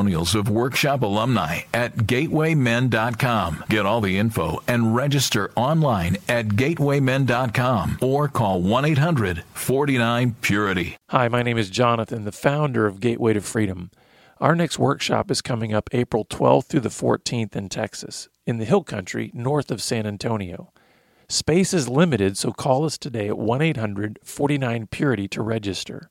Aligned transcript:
testimonials 0.00 0.34
of 0.34 0.48
workshop 0.48 1.02
alumni 1.02 1.60
at 1.74 1.94
gatewaymen.com. 1.96 3.64
Get 3.68 3.84
all 3.84 4.00
the 4.00 4.16
info 4.16 4.62
and 4.66 4.94
register 4.96 5.50
online 5.56 6.16
at 6.28 6.48
gatewaymen.com 6.48 7.98
or 8.00 8.28
call 8.28 8.62
1 8.62 8.84
800 8.84 9.44
49 9.52 10.36
Purity. 10.40 10.96
Hi, 11.10 11.28
my 11.28 11.42
name 11.42 11.58
is 11.58 11.68
Jonathan, 11.68 12.24
the 12.24 12.32
founder 12.32 12.86
of 12.86 13.00
Gateway 13.00 13.34
to 13.34 13.40
Freedom. 13.40 13.90
Our 14.38 14.56
next 14.56 14.78
workshop 14.78 15.30
is 15.30 15.42
coming 15.42 15.74
up 15.74 15.90
April 15.92 16.24
12th 16.24 16.66
through 16.66 16.80
the 16.80 16.88
14th 16.88 17.54
in 17.54 17.68
Texas, 17.68 18.30
in 18.46 18.56
the 18.56 18.64
Hill 18.64 18.84
Country 18.84 19.30
north 19.34 19.70
of 19.70 19.82
San 19.82 20.06
Antonio. 20.06 20.72
Space 21.28 21.74
is 21.74 21.88
limited, 21.88 22.38
so 22.38 22.52
call 22.52 22.84
us 22.86 22.96
today 22.96 23.28
at 23.28 23.38
1 23.38 23.60
800 23.60 24.18
49 24.24 24.86
Purity 24.86 25.28
to 25.28 25.42
register. 25.42 26.10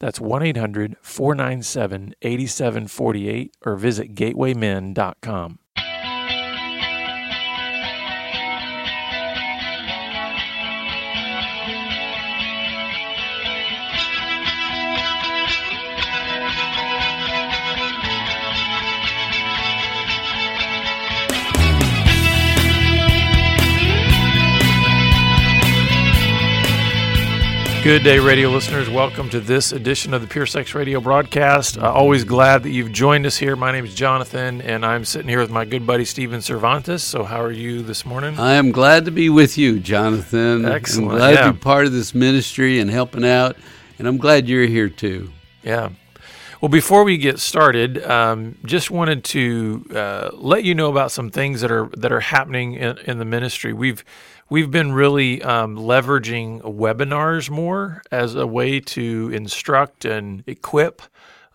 That's 0.00 0.20
1 0.20 0.42
800 0.42 0.96
497 1.02 2.14
8748 2.22 3.56
or 3.64 3.76
visit 3.76 4.14
gatewaymen.com. 4.14 5.58
Good 27.82 28.04
day, 28.04 28.18
radio 28.18 28.50
listeners. 28.50 28.90
Welcome 28.90 29.30
to 29.30 29.40
this 29.40 29.72
edition 29.72 30.12
of 30.12 30.20
the 30.20 30.28
Pure 30.28 30.44
Sex 30.46 30.74
Radio 30.74 31.00
broadcast. 31.00 31.78
Uh, 31.78 31.90
always 31.90 32.24
glad 32.24 32.62
that 32.64 32.72
you've 32.72 32.92
joined 32.92 33.24
us 33.24 33.38
here. 33.38 33.56
My 33.56 33.72
name 33.72 33.86
is 33.86 33.94
Jonathan, 33.94 34.60
and 34.60 34.84
I'm 34.84 35.06
sitting 35.06 35.28
here 35.28 35.40
with 35.40 35.50
my 35.50 35.64
good 35.64 35.86
buddy 35.86 36.04
Steven 36.04 36.42
Cervantes. 36.42 37.02
So, 37.02 37.24
how 37.24 37.40
are 37.40 37.50
you 37.50 37.80
this 37.82 38.04
morning? 38.04 38.38
I 38.38 38.52
am 38.52 38.70
glad 38.70 39.06
to 39.06 39.10
be 39.10 39.30
with 39.30 39.56
you, 39.56 39.80
Jonathan. 39.80 40.66
Excellent. 40.66 41.12
I'm 41.12 41.16
glad 41.16 41.34
yeah. 41.36 41.46
to 41.46 41.52
be 41.54 41.58
part 41.58 41.86
of 41.86 41.92
this 41.92 42.14
ministry 42.14 42.80
and 42.80 42.90
helping 42.90 43.24
out, 43.24 43.56
and 43.98 44.06
I'm 44.06 44.18
glad 44.18 44.46
you're 44.46 44.66
here 44.66 44.90
too. 44.90 45.32
Yeah. 45.62 45.88
Well, 46.60 46.68
before 46.68 47.04
we 47.04 47.16
get 47.16 47.38
started, 47.38 48.04
um, 48.04 48.58
just 48.66 48.90
wanted 48.90 49.24
to 49.24 49.82
uh, 49.94 50.30
let 50.34 50.62
you 50.62 50.74
know 50.74 50.90
about 50.90 51.10
some 51.10 51.30
things 51.30 51.62
that 51.62 51.70
are 51.70 51.86
that 51.96 52.12
are 52.12 52.20
happening 52.20 52.74
in, 52.74 52.98
in 52.98 53.18
the 53.18 53.24
ministry. 53.24 53.72
We've 53.72 54.04
we've 54.50 54.70
been 54.70 54.92
really 54.92 55.40
um, 55.40 55.74
leveraging 55.78 56.60
webinars 56.60 57.48
more 57.48 58.02
as 58.12 58.34
a 58.34 58.46
way 58.46 58.78
to 58.78 59.30
instruct 59.32 60.04
and 60.04 60.44
equip 60.46 61.00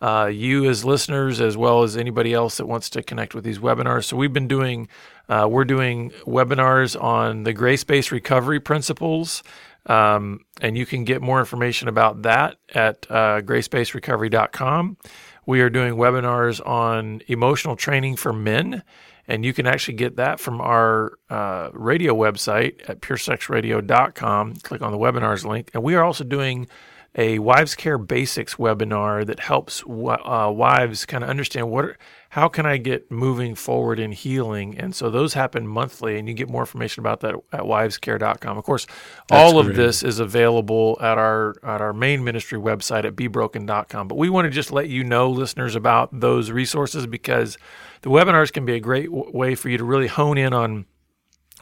uh, 0.02 0.31
you 0.34 0.67
as 0.67 0.84
listeners, 0.84 1.40
as 1.40 1.56
well 1.56 1.84
as 1.84 1.95
anybody 1.95 2.34
else 2.34 2.58
that 2.58 2.66
wants 2.66 2.90
to 2.90 3.03
connect 3.03 3.36
with 3.36 3.44
these 3.44 3.59
webinars. 3.59 4.06
So 4.06 4.17
we've 4.17 4.34
been 4.34 4.47
doing 4.47 4.88
uh, 5.30 5.47
we're 5.47 5.66
doing 5.66 6.14
webinars 6.25 7.00
on 7.00 7.44
the 7.44 7.53
grace-based 7.53 8.12
recovery 8.12 8.59
principles. 8.59 9.44
Um, 9.88 10.41
and 10.62 10.78
you 10.78 10.85
can 10.85 11.03
get 11.03 11.22
more 11.22 11.40
information 11.40 11.88
about 11.88 12.23
that 12.23 12.57
at 12.73 13.06
uh, 13.09 13.41
gracebasedrecovery.com. 13.41 14.97
We 15.46 15.62
are 15.62 15.69
doing 15.69 15.96
webinars 15.96 16.66
on 16.66 17.22
emotional 17.28 17.75
training 17.75 18.16
for 18.16 18.34
men, 18.34 18.84
and 19.28 19.45
you 19.45 19.53
can 19.53 19.68
actually 19.68 19.95
get 19.95 20.16
that 20.16 20.40
from 20.40 20.59
our 20.59 21.19
uh, 21.29 21.69
radio 21.74 22.16
website 22.16 22.88
at 22.90 23.01
puresexradio.com. 23.01 24.56
Click 24.56 24.81
on 24.81 24.91
the 24.91 24.97
webinars 24.97 25.45
link. 25.45 25.69
And 25.74 25.84
we 25.84 25.95
are 25.95 26.03
also 26.03 26.24
doing 26.24 26.68
a 27.16 27.40
wives 27.40 27.75
care 27.75 27.97
basics 27.97 28.56
webinar 28.56 29.25
that 29.25 29.40
helps 29.40 29.84
uh, 29.84 30.51
wives 30.53 31.06
kind 31.06 31.24
of 31.24 31.29
understand 31.29 31.69
what 31.69 31.85
are, 31.85 31.97
how 32.35 32.50
can 32.50 32.66
I 32.66 32.75
get 32.75 33.09
moving 33.09 33.56
forward 33.56 33.97
in 33.97 34.12
healing? 34.12 34.78
And 34.78 34.94
so 34.94 35.09
those 35.09 35.35
happen 35.35 35.66
monthly, 35.66 36.19
and 36.19 36.28
you 36.28 36.34
get 36.34 36.50
more 36.50 36.63
information 36.63 37.00
about 37.00 37.22
that 37.22 37.34
at 37.53 37.62
wivescare.com. 37.62 38.57
Of 38.57 38.63
course, 38.66 38.88
all 39.31 39.53
That's 39.53 39.59
of 39.59 39.66
great. 39.68 39.78
this 39.78 40.03
is 40.03 40.19
available 40.19 40.97
at 41.00 41.18
our 41.18 41.56
at 41.63 41.79
our 41.79 41.94
main 41.94 42.25
ministry 42.25 42.59
website 42.59 43.06
at 43.06 43.16
bebroken.com. 43.16 44.09
But 44.09 44.18
we 44.18 44.29
want 44.29 44.47
to 44.47 44.50
just 44.50 44.69
let 44.74 44.90
you 44.90 45.01
know, 45.01 45.29
listeners, 45.29 45.78
about 45.78 46.19
those 46.19 46.51
resources 46.51 47.07
because 47.07 47.57
the 48.01 48.09
webinars 48.09 48.51
can 48.51 48.66
be 48.66 48.74
a 48.74 48.81
great 48.81 49.06
w- 49.06 49.31
way 49.31 49.56
for 49.56 49.69
you 49.69 49.78
to 49.78 49.85
really 49.85 50.07
hone 50.07 50.38
in 50.38 50.51
on 50.51 50.88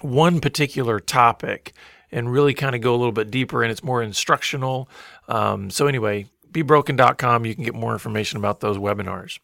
one 0.01 0.39
particular 0.41 0.99
topic 0.99 1.73
and 2.11 2.31
really 2.31 2.55
kind 2.55 2.73
of 2.73 2.81
go 2.81 2.95
a 2.95 2.97
little 2.97 3.11
bit 3.11 3.29
deeper, 3.29 3.61
and 3.61 3.71
it's 3.71 3.83
more 3.83 4.01
instructional. 4.01 4.89
Um, 5.27 5.69
so 5.69 5.85
anyway, 5.85 6.25
bebroken.com, 6.51 7.45
you 7.45 7.53
can 7.53 7.63
get 7.63 7.75
more 7.75 7.93
information 7.93 8.37
about 8.37 8.59
those 8.59 8.79
webinars. 8.79 9.37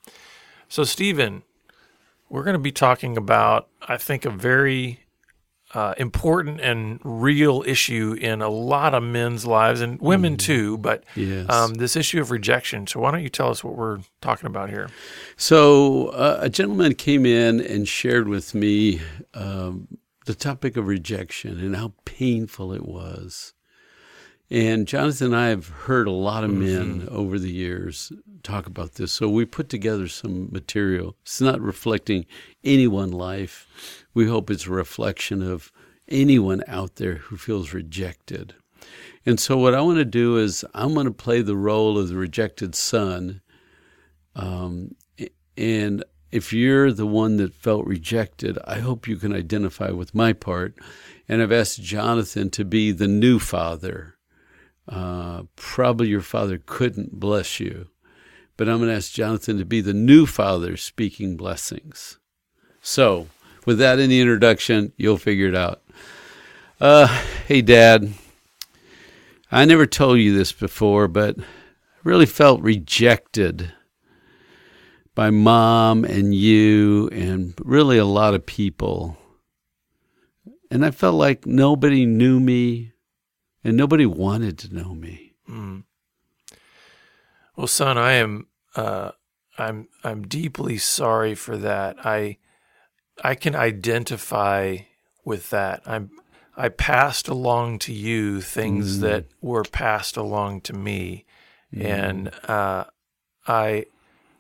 So, 0.70 0.84
Stephen, 0.84 1.42
we're 2.30 2.44
going 2.44 2.54
to 2.54 2.60
be 2.60 2.72
talking 2.72 3.18
about, 3.18 3.68
I 3.82 3.98
think, 3.98 4.24
a 4.24 4.30
very 4.30 5.00
uh, 5.74 5.94
important 5.98 6.60
and 6.62 7.00
real 7.04 7.64
issue 7.66 8.16
in 8.20 8.42
a 8.42 8.50
lot 8.50 8.94
of 8.94 9.04
men's 9.04 9.46
lives 9.46 9.82
and 9.82 10.00
women 10.00 10.38
too, 10.38 10.78
but 10.78 11.04
Yes. 11.16 11.50
um, 11.50 11.76
this 11.76 11.96
issue 11.96 12.22
of 12.22 12.32
rejection. 12.32 12.86
So, 12.88 13.00
why 13.00 13.12
don't 13.12 13.24
you 13.24 13.30
tell 13.30 13.50
us 13.50 13.64
what 13.64 13.76
we're 13.76 14.00
talking 14.22 14.48
about 14.48 14.70
here? 14.70 14.90
So, 15.38 16.08
uh, 16.10 16.38
a 16.42 16.50
gentleman 16.50 16.94
came 16.96 17.26
in 17.26 17.60
and 17.62 17.88
shared 17.88 18.28
with 18.28 18.54
me 18.54 19.02
um, 19.34 19.88
the 20.26 20.36
topic 20.36 20.78
of 20.78 20.88
rejection 20.88 21.60
and 21.60 21.76
how 21.76 21.94
painful 22.06 22.74
it 22.74 22.86
was. 22.86 23.54
And 24.52 24.88
Jonathan 24.88 25.28
and 25.28 25.36
I 25.36 25.48
have 25.50 25.68
heard 25.68 26.08
a 26.08 26.12
lot 26.12 26.44
of 26.44 26.50
men 26.50 27.08
over 27.12 27.38
the 27.38 27.52
years 27.52 28.12
talk 28.42 28.66
about 28.66 28.96
this. 28.96 29.12
So 29.12 29.30
we 29.30 29.46
put 29.46 29.70
together 29.70 30.08
some 30.08 30.52
material. 30.52 31.16
It's 31.22 31.40
not 31.40 31.62
reflecting 31.62 32.26
any 32.64 32.88
one 32.88 33.12
life. 33.12 33.68
We 34.16 34.28
hope 34.28 34.50
it's 34.50 34.66
a 34.66 34.72
reflection 34.72 35.44
of 35.44 35.72
anyone 36.08 36.64
out 36.68 36.96
there 36.96 37.16
who 37.16 37.38
feels 37.38 37.74
rejected. 37.74 38.56
And 39.24 39.40
so 39.40 39.56
what 39.58 39.76
I 39.76 39.82
want 39.82 40.00
to 40.00 40.06
do 40.06 40.38
is 40.38 40.66
I'm 40.74 40.96
going 40.96 41.06
to 41.06 41.12
play 41.12 41.44
the 41.44 41.58
role 41.58 42.00
of 42.00 42.10
the 42.10 42.16
rejected 42.16 42.74
son. 42.74 43.42
Um, 44.36 44.96
and 45.56 46.04
if 46.32 46.54
you're 46.54 46.92
the 46.92 47.06
one 47.06 47.38
that 47.38 47.54
felt 47.54 47.86
rejected, 47.86 48.58
I 48.66 48.80
hope 48.80 49.08
you 49.08 49.18
can 49.18 49.34
identify 49.34 49.92
with 49.92 50.16
my 50.16 50.34
part. 50.34 50.74
And 51.28 51.42
I've 51.42 51.52
asked 51.52 51.84
Jonathan 51.84 52.50
to 52.52 52.66
be 52.66 52.92
the 52.92 53.08
new 53.08 53.38
father. 53.38 54.16
Uh, 54.90 55.44
probably 55.56 56.08
your 56.08 56.22
father 56.22 56.60
couldn't 56.66 57.20
bless 57.20 57.60
you, 57.60 57.88
but 58.58 58.68
I'm 58.68 58.78
going 58.78 58.90
to 58.90 58.96
ask 58.96 59.12
Jonathan 59.12 59.60
to 59.60 59.66
be 59.66 59.82
the 59.82 59.94
new 59.94 60.26
father 60.26 60.76
speaking 60.78 61.38
blessings. 61.38 62.18
So, 62.82 63.28
with 63.66 63.78
that 63.78 64.00
in 64.00 64.10
the 64.10 64.20
introduction, 64.20 64.94
you'll 64.98 65.18
figure 65.18 65.48
it 65.48 65.56
out. 65.56 65.84
Uh, 66.82 67.08
hey, 67.48 67.62
Dad. 67.62 68.14
I 69.52 69.66
never 69.66 69.86
told 69.86 70.20
you 70.20 70.36
this 70.36 70.52
before, 70.52 71.08
but 71.08 71.38
I 71.40 71.44
really 72.04 72.26
felt 72.26 72.62
rejected 72.62 73.74
by 75.14 75.30
mom 75.30 76.06
and 76.06 76.34
you 76.34 77.10
and 77.10 77.54
really 77.64 77.98
a 77.98 78.06
lot 78.06 78.34
of 78.34 78.46
people. 78.46 79.18
And 80.72 80.86
I 80.86 80.92
felt 80.92 81.16
like 81.16 81.46
nobody 81.46 82.06
knew 82.06 82.40
me 82.40 82.94
and 83.64 83.76
nobody 83.78 84.06
wanted 84.06 84.58
to 84.60 84.74
know 84.74 84.94
me. 84.94 85.34
Mm. 85.50 85.84
Well, 87.56 87.68
son, 87.68 87.98
I 87.98 88.14
am 88.14 88.48
uh, 88.76 89.12
I'm 89.58 89.88
I'm 90.04 90.28
deeply 90.28 90.78
sorry 90.78 91.36
for 91.36 91.58
that. 91.58 91.98
I 92.06 92.38
I 93.24 93.36
can 93.36 93.56
identify 93.56 94.78
with 95.26 95.50
that. 95.50 95.82
I'm 95.86 96.12
I 96.56 96.70
passed 96.70 97.28
along 97.28 97.80
to 97.80 97.94
you 97.94 98.42
things 98.42 98.98
Mm. 98.98 99.02
that 99.02 99.26
were 99.42 99.64
passed 99.64 100.18
along 100.18 100.62
to 100.62 100.74
me, 100.74 101.26
and 101.74 102.32
uh, 102.48 102.86
I 103.48 103.86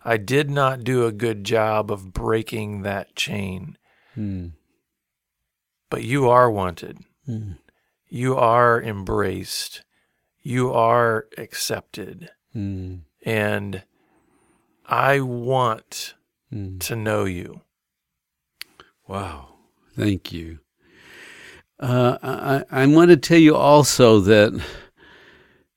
I 0.06 0.18
did 0.18 0.50
not 0.50 0.83
do 0.83 1.06
a 1.06 1.12
good 1.12 1.44
job 1.44 1.92
of 1.92 2.13
breaking 2.13 2.83
that 2.83 3.16
chain. 3.16 3.77
Mm. 4.18 4.51
But 5.89 6.04
you 6.04 6.30
are 6.30 6.50
wanted. 6.51 7.00
You 8.10 8.36
are 8.36 8.82
embraced. 8.82 9.84
You 10.42 10.74
are 10.74 11.28
accepted. 11.38 12.32
Mm. 12.56 13.02
And 13.24 13.84
I 14.86 15.20
want 15.20 16.16
mm. 16.52 16.80
to 16.80 16.96
know 16.96 17.26
you. 17.26 17.62
Wow. 19.08 19.50
Thank 19.96 20.32
you. 20.32 20.60
Uh, 21.80 22.18
I, 22.72 22.84
I 22.84 22.86
want 22.88 23.10
to 23.12 23.18
tell 23.18 23.38
you 23.38 23.56
also 23.56 24.20
that 24.22 24.60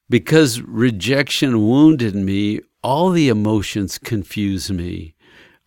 because 0.08 0.61
rejection 0.61 1.67
wounded 1.67 2.14
me, 2.14 2.61
all 2.82 3.11
the 3.11 3.28
emotions 3.28 3.99
confuse 3.99 4.70
me. 4.70 5.14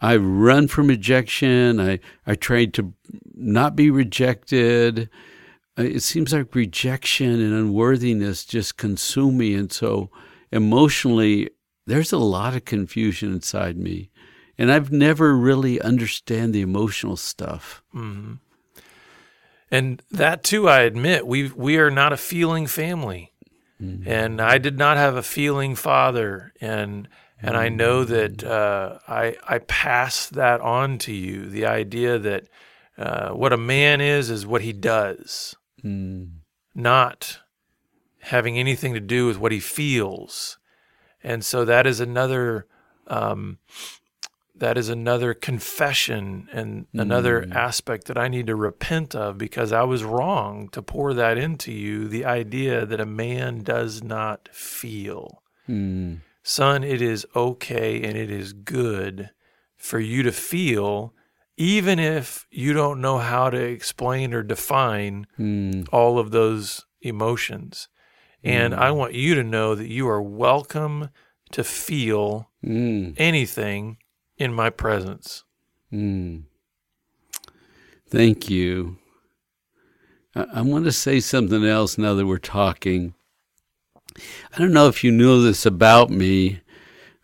I 0.02 0.18
run 0.18 0.68
from 0.68 0.88
rejection. 0.88 1.80
I, 1.80 2.00
I 2.28 2.36
tried 2.36 2.74
to 2.76 2.94
not 3.34 3.76
be 3.76 3.90
rejected. 3.90 5.10
Uh, 5.78 5.84
it 5.84 6.02
seems 6.02 6.34
like 6.34 6.56
rejection 6.56 7.42
and 7.42 7.54
unworthiness 7.54 8.46
just 8.46 8.78
consume 8.78 9.38
me. 9.38 9.56
And 9.56 9.72
so 9.72 10.10
emotionally, 10.52 11.50
there's 11.86 12.14
a 12.14 12.18
lot 12.18 12.56
of 12.56 12.66
confusion 12.66 13.32
inside 13.32 13.78
me. 13.78 14.10
And 14.58 14.72
I've 14.72 14.92
never 14.92 15.36
really 15.36 15.82
understand 15.82 16.54
the 16.54 16.62
emotional 16.62 17.18
stuff. 17.18 17.84
Mm-hmm. 17.94 18.36
And 19.72 20.02
that 20.12 20.44
too, 20.44 20.70
I 20.70 20.82
admit, 20.82 21.28
we 21.28 21.50
we 21.50 21.78
are 21.78 21.92
not 21.92 22.14
a 22.14 22.18
feeling 22.18 22.68
family, 22.68 23.34
mm-hmm. 23.82 24.08
and 24.10 24.40
I 24.40 24.58
did 24.58 24.78
not 24.78 24.96
have 24.96 25.16
a 25.16 25.24
feeling 25.24 25.76
father, 25.76 26.54
and 26.62 27.10
and 27.42 27.58
I 27.58 27.70
know 27.70 28.04
that 28.06 28.44
uh, 28.44 29.00
I 29.08 29.36
I 29.48 29.58
pass 29.60 30.28
that 30.28 30.62
on 30.62 30.98
to 31.00 31.12
you. 31.12 31.50
The 31.50 31.66
idea 31.66 32.20
that 32.20 32.48
uh, 32.98 33.32
what 33.32 33.54
a 33.54 33.58
man 33.58 34.02
is 34.02 34.30
is 34.30 34.46
what 34.46 34.62
he 34.62 34.72
does, 34.72 35.56
mm. 35.86 36.30
not 36.74 37.40
having 38.20 38.58
anything 38.58 38.94
to 38.94 39.00
do 39.00 39.28
with 39.28 39.38
what 39.38 39.52
he 39.52 39.60
feels, 39.60 40.58
and 41.24 41.44
so 41.46 41.66
that 41.66 41.86
is 41.86 42.00
another. 42.00 42.68
Um, 43.08 43.60
that 44.58 44.78
is 44.78 44.88
another 44.88 45.34
confession 45.34 46.48
and 46.52 46.88
another 46.94 47.42
mm. 47.42 47.54
aspect 47.54 48.08
that 48.08 48.18
I 48.18 48.30
need 48.30 48.48
to 48.48 48.56
repent 48.56 49.14
of 49.14 49.38
because 49.38 49.74
I 49.74 49.84
was 49.84 50.04
wrong 50.04 50.70
to 50.70 50.82
pour 50.82 51.14
that 51.14 51.38
into 51.38 51.74
you 51.74 52.08
the 52.08 52.24
idea 52.24 52.86
that 52.86 53.02
a 53.02 53.06
man 53.06 53.64
does 53.64 54.02
not 54.02 54.48
feel. 54.54 55.44
Mm. 55.68 56.22
Son, 56.42 56.84
it 56.84 57.02
is 57.02 57.26
okay 57.36 58.02
and 58.04 58.16
it 58.16 58.32
is 58.32 58.54
good 58.54 59.32
for 59.76 60.00
you 60.00 60.24
to 60.24 60.32
feel, 60.32 61.14
even 61.58 62.00
if 62.00 62.48
you 62.52 62.74
don't 62.74 63.02
know 63.02 63.18
how 63.18 63.50
to 63.50 63.58
explain 63.58 64.34
or 64.34 64.44
define 64.44 65.28
mm. 65.40 65.88
all 65.92 66.20
of 66.20 66.32
those 66.32 66.86
emotions. 67.02 67.88
And 68.44 68.76
I 68.76 68.90
mm. 68.90 68.98
want 68.98 69.14
you 69.14 69.36
to 69.36 69.44
know 69.44 69.74
that 69.76 69.88
you 69.88 70.08
are 70.08 70.22
welcome 70.22 71.10
to 71.52 71.64
feel 71.64 72.50
mm. 72.64 73.14
anything 73.18 73.98
in 74.38 74.54
my 74.54 74.70
presence. 74.70 75.44
Mm. 75.92 76.44
Thank 78.10 78.50
you. 78.50 78.98
I, 80.36 80.46
I 80.56 80.62
want 80.62 80.86
to 80.86 80.92
say 80.92 81.20
something 81.20 81.66
else 81.66 81.98
now 81.98 82.14
that 82.16 82.26
we're 82.26 82.38
talking. 82.38 83.14
I 84.54 84.60
don't 84.60 84.74
know 84.74 84.88
if 84.88 85.04
you 85.04 85.12
know 85.12 85.42
this 85.42 85.66
about 85.66 86.10
me, 86.10 86.62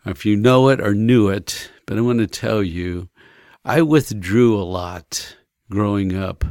or 0.04 0.12
if 0.12 0.26
you 0.26 0.36
know 0.36 0.68
it 0.68 0.80
or 0.80 0.94
knew 0.94 1.28
it, 1.28 1.70
but 1.86 1.98
I 1.98 2.00
want 2.00 2.18
to 2.18 2.26
tell 2.26 2.62
you 2.62 3.08
I 3.64 3.82
withdrew 3.82 4.60
a 4.60 4.64
lot 4.64 5.36
growing 5.70 6.16
up. 6.16 6.44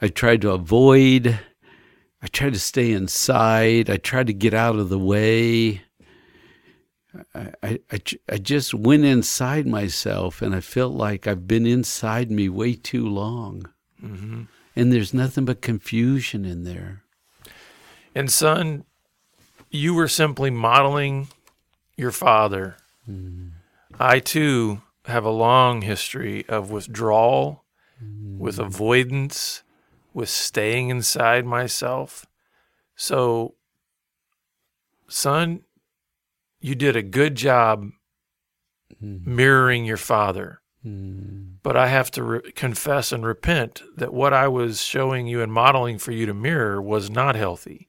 I 0.00 0.08
tried 0.08 0.40
to 0.42 0.50
avoid, 0.50 1.38
I 2.22 2.26
tried 2.26 2.54
to 2.54 2.58
stay 2.58 2.92
inside, 2.92 3.90
I 3.90 3.98
tried 3.98 4.28
to 4.28 4.32
get 4.32 4.54
out 4.54 4.76
of 4.76 4.88
the 4.88 4.98
way. 4.98 5.82
I, 7.34 7.78
I, 7.90 8.00
I 8.30 8.38
just 8.38 8.72
went 8.72 9.04
inside 9.04 9.66
myself 9.66 10.40
and 10.40 10.54
I 10.54 10.60
felt 10.60 10.94
like 10.94 11.26
I've 11.26 11.46
been 11.46 11.66
inside 11.66 12.30
me 12.30 12.48
way 12.48 12.74
too 12.74 13.06
long. 13.06 13.70
Mm-hmm. 14.02 14.44
And 14.74 14.92
there's 14.92 15.12
nothing 15.12 15.44
but 15.44 15.60
confusion 15.60 16.46
in 16.46 16.64
there. 16.64 17.02
And, 18.14 18.30
son, 18.30 18.84
you 19.70 19.92
were 19.92 20.08
simply 20.08 20.50
modeling 20.50 21.28
your 21.96 22.10
father. 22.10 22.76
Mm. 23.08 23.50
I, 24.00 24.18
too, 24.18 24.80
have 25.06 25.24
a 25.24 25.30
long 25.30 25.82
history 25.82 26.46
of 26.48 26.70
withdrawal, 26.70 27.64
mm. 28.02 28.38
with 28.38 28.58
avoidance, 28.58 29.62
with 30.14 30.28
staying 30.28 30.90
inside 30.90 31.44
myself. 31.44 32.26
So, 32.94 33.54
son, 35.08 35.62
you 36.60 36.74
did 36.74 36.96
a 36.96 37.02
good 37.02 37.34
job 37.34 37.90
mm. 39.02 39.26
mirroring 39.26 39.84
your 39.84 39.96
father. 39.96 40.60
Mm. 40.84 41.56
But 41.62 41.76
I 41.76 41.88
have 41.88 42.10
to 42.12 42.22
re- 42.22 42.52
confess 42.52 43.12
and 43.12 43.24
repent 43.24 43.82
that 43.96 44.12
what 44.12 44.32
I 44.32 44.48
was 44.48 44.82
showing 44.82 45.26
you 45.26 45.40
and 45.40 45.52
modeling 45.52 45.98
for 45.98 46.12
you 46.12 46.26
to 46.26 46.34
mirror 46.34 46.82
was 46.82 47.10
not 47.10 47.36
healthy. 47.36 47.88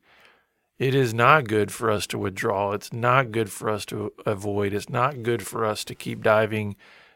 It 0.80 0.96
is 0.96 1.14
not 1.14 1.48
good 1.48 1.72
for 1.72 1.90
us 1.90 2.06
to 2.08 2.18
withdraw. 2.18 2.72
It's 2.74 2.92
not 2.92 3.32
good 3.32 3.52
for 3.52 3.70
us 3.70 3.86
to 3.86 4.12
avoid. 4.26 4.74
It's 4.74 4.90
not 4.90 5.24
good 5.24 5.46
for 5.46 5.66
us 5.66 5.84
to 5.86 5.96
keep 5.96 6.24
diving, 6.24 6.76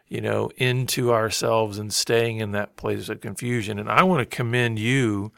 you 0.09 0.21
know, 0.21 0.49
into 0.57 1.13
ourselves 1.13 1.77
and 1.77 1.93
staying 1.93 2.37
in 2.39 2.51
that 2.51 2.75
place 2.75 3.09
of 3.09 3.21
confusion. 3.21 3.79
And 3.79 3.89
I 3.89 4.03
want 4.03 4.19
to 4.19 4.35
commend 4.35 4.79
you 4.79 5.31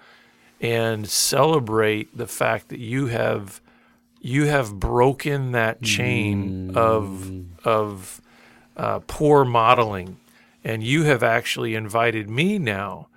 and 0.62 1.10
celebrate 1.10 2.16
the 2.16 2.28
fact 2.28 2.70
that 2.70 2.80
you 2.80 3.08
have 3.08 3.62
you 4.22 4.46
have 4.46 4.78
broken 4.80 5.54
that 5.54 5.82
chain 5.82 6.72
mm. 6.72 6.78
of 6.78 7.66
of 7.66 8.22
uh, 8.76 9.00
poor 9.08 9.46
modeling, 9.46 10.18
and 10.64 10.84
you 10.84 11.04
have 11.04 11.24
actually 11.24 11.76
invited 11.76 12.30
me 12.30 12.60
now 12.60 13.08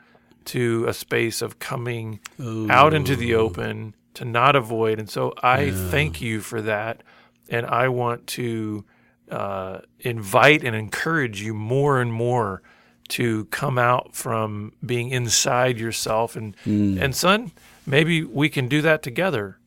to 0.44 0.84
a 0.88 0.94
space 0.94 1.42
of 1.42 1.58
coming 1.58 2.20
Ooh. 2.40 2.70
out 2.70 2.94
into 2.94 3.14
the 3.14 3.34
open 3.34 3.94
to 4.14 4.24
not 4.24 4.56
avoid. 4.56 4.98
And 4.98 5.08
so 5.08 5.32
I 5.42 5.62
yeah. 5.62 5.90
thank 5.90 6.20
you 6.20 6.40
for 6.40 6.62
that, 6.62 7.02
and 7.48 7.66
I 7.66 7.88
want 7.88 8.26
to 8.28 8.84
uh, 9.30 9.80
invite 10.00 10.64
and 10.64 10.76
encourage 10.76 11.42
you 11.42 11.54
more 11.54 12.00
and 12.00 12.12
more 12.12 12.62
to 13.08 13.44
come 13.46 13.78
out 13.78 14.14
from 14.14 14.72
being 14.84 15.10
inside 15.10 15.78
yourself 15.78 16.36
and 16.36 16.56
mm. 16.64 17.00
and 17.00 17.14
son 17.14 17.52
maybe 17.86 18.22
we 18.22 18.48
can 18.48 18.68
do 18.68 18.80
that 18.80 19.02
together 19.02 19.58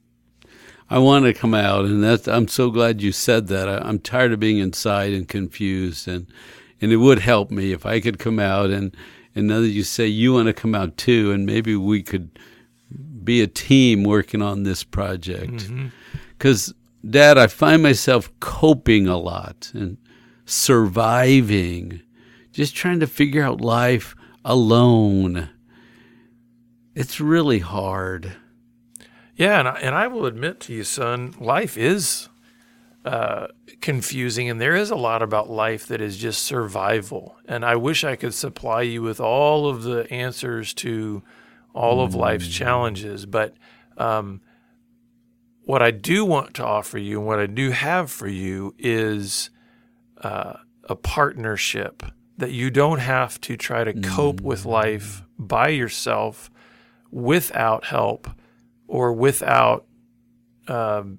I 0.89 0.99
want 0.99 1.25
to 1.25 1.33
come 1.33 1.55
out, 1.55 1.85
and 1.85 2.03
that 2.03 2.27
I'm 2.27 2.47
so 2.47 2.69
glad 2.69 3.01
you 3.01 3.11
said 3.11 3.47
that. 3.47 3.67
I, 3.67 3.89
am 3.89 3.99
tired 3.99 4.33
of 4.33 4.39
being 4.39 4.59
inside 4.59 5.13
and 5.13 5.27
confused, 5.27 6.07
and 6.07 6.27
and 6.79 6.91
it 6.91 6.97
would 6.97 7.19
help 7.19 7.49
me 7.49 7.71
if 7.71 7.85
I 7.85 7.99
could 7.99 8.19
come 8.19 8.39
out. 8.39 8.69
And 8.69 8.95
and 9.33 9.47
now 9.47 9.61
that 9.61 9.69
you 9.69 9.83
say 9.83 10.05
you 10.05 10.33
want 10.33 10.47
to 10.47 10.53
come 10.53 10.75
out 10.75 10.95
too, 10.95 11.31
and 11.31 11.45
maybe 11.45 11.75
we 11.75 12.03
could 12.03 12.37
be 13.23 13.41
a 13.41 13.47
team 13.47 14.03
working 14.03 14.41
on 14.41 14.63
this 14.63 14.83
project. 14.83 15.67
Because, 16.37 16.69
mm-hmm. 16.69 16.79
Dad, 17.07 17.37
I 17.37 17.47
find 17.47 17.83
myself 17.83 18.31
coping 18.39 19.07
a 19.07 19.17
lot 19.17 19.71
and 19.73 19.97
surviving, 20.45 22.01
just 22.51 22.75
trying 22.75 22.99
to 22.99 23.07
figure 23.07 23.43
out 23.43 23.61
life 23.61 24.15
alone. 24.43 25.49
It's 26.95 27.19
really 27.19 27.59
hard. 27.59 28.37
Yeah, 29.35 29.59
and 29.59 29.67
I, 29.67 29.73
and 29.81 29.95
I 29.95 30.07
will 30.07 30.25
admit 30.25 30.61
to 30.61 30.73
you, 30.73 30.83
son, 30.83 31.35
life 31.39 31.77
is 31.77 32.29
uh, 33.03 33.47
confusing, 33.81 34.49
and 34.49 34.59
there 34.59 34.75
is 34.75 34.89
a 34.89 34.95
lot 34.95 35.21
about 35.21 35.49
life 35.49 35.87
that 35.87 36.01
is 36.01 36.17
just 36.17 36.41
survival. 36.41 37.35
And 37.45 37.65
I 37.65 37.75
wish 37.75 38.03
I 38.03 38.15
could 38.15 38.33
supply 38.33 38.81
you 38.81 39.01
with 39.01 39.19
all 39.19 39.67
of 39.67 39.83
the 39.83 40.11
answers 40.11 40.73
to 40.75 41.21
all 41.73 42.01
of 42.01 42.15
life's 42.15 42.47
mm. 42.47 42.53
challenges, 42.53 43.25
but 43.25 43.53
um, 43.97 44.41
what 45.65 45.81
I 45.81 45.91
do 45.91 46.23
want 46.23 46.53
to 46.55 46.65
offer 46.65 46.97
you, 46.97 47.17
and 47.19 47.27
what 47.27 47.39
I 47.39 47.47
do 47.47 47.71
have 47.71 48.11
for 48.11 48.27
you, 48.27 48.75
is 48.77 49.49
uh, 50.21 50.53
a 50.83 50.95
partnership 50.95 52.03
that 52.37 52.51
you 52.51 52.69
don't 52.69 52.99
have 52.99 53.41
to 53.41 53.57
try 53.57 53.83
to 53.83 53.93
cope 53.93 54.41
with 54.41 54.63
mm. 54.63 54.71
life 54.71 55.23
by 55.39 55.69
yourself 55.69 56.51
without 57.11 57.85
help 57.85 58.29
or 58.87 59.11
without 59.11 59.85
um, 60.67 61.17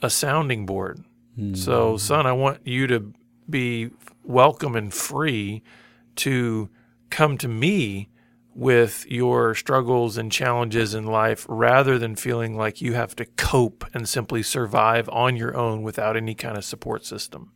a 0.00 0.08
sounding 0.08 0.64
board. 0.64 1.04
Mm. 1.38 1.56
So, 1.56 1.98
son, 1.98 2.26
I 2.26 2.32
want 2.32 2.66
you 2.66 2.86
to 2.86 3.12
be 3.50 3.90
welcome 4.24 4.74
and 4.74 4.92
free 4.92 5.62
to 6.16 6.70
come 7.10 7.36
to 7.38 7.48
me 7.48 8.08
with 8.54 9.06
your 9.08 9.54
struggles 9.54 10.16
and 10.18 10.30
challenges 10.30 10.94
in 10.94 11.06
life 11.06 11.46
rather 11.48 11.98
than 11.98 12.16
feeling 12.16 12.56
like 12.56 12.80
you 12.80 12.92
have 12.92 13.16
to 13.16 13.24
cope 13.24 13.84
and 13.94 14.08
simply 14.08 14.42
survive 14.42 15.08
on 15.10 15.36
your 15.36 15.56
own 15.56 15.82
without 15.82 16.16
any 16.16 16.34
kind 16.34 16.56
of 16.56 16.64
support 16.64 17.04
system. 17.04 17.52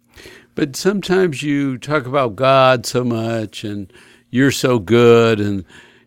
But 0.55 0.77
sometimes 0.77 1.43
you 1.43 1.77
talk 1.77 2.07
about 2.07 2.37
God 2.37 2.87
so 2.87 3.05
much 3.05 3.65
and 3.65 3.93
you're 4.31 4.51
so 4.51 4.79
good 4.79 5.41
and 5.41 5.65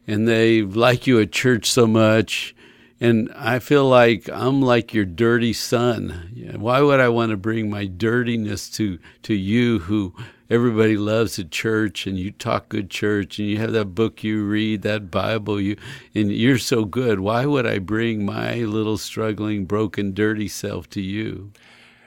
and 0.07 0.27
they 0.27 0.63
like 0.63 1.05
you 1.05 1.19
at 1.19 1.31
church 1.31 1.69
so 1.69 1.85
much 1.85 2.55
and 2.99 3.31
I 3.35 3.59
feel 3.59 3.87
like 3.87 4.29
I'm 4.29 4.61
like 4.61 4.93
your 4.93 5.05
dirty 5.05 5.53
son. 5.53 6.55
Why 6.57 6.81
would 6.81 6.99
I 6.99 7.09
want 7.09 7.29
to 7.31 7.37
bring 7.37 7.69
my 7.69 7.85
dirtiness 7.85 8.69
to, 8.71 8.99
to 9.23 9.33
you 9.33 9.79
who 9.79 10.13
everybody 10.49 10.97
loves 10.97 11.37
at 11.39 11.51
church 11.51 12.07
and 12.07 12.17
you 12.17 12.31
talk 12.31 12.69
good 12.69 12.89
church 12.89 13.39
and 13.39 13.47
you 13.47 13.57
have 13.57 13.71
that 13.73 13.93
book 13.95 14.23
you 14.23 14.43
read, 14.43 14.81
that 14.81 15.11
Bible 15.11 15.61
you 15.61 15.77
and 16.15 16.31
you're 16.31 16.57
so 16.57 16.85
good. 16.85 17.19
Why 17.19 17.45
would 17.45 17.65
I 17.65 17.79
bring 17.79 18.25
my 18.25 18.55
little 18.55 18.97
struggling, 18.97 19.65
broken, 19.65 20.13
dirty 20.13 20.47
self 20.47 20.89
to 20.91 21.01
you? 21.01 21.51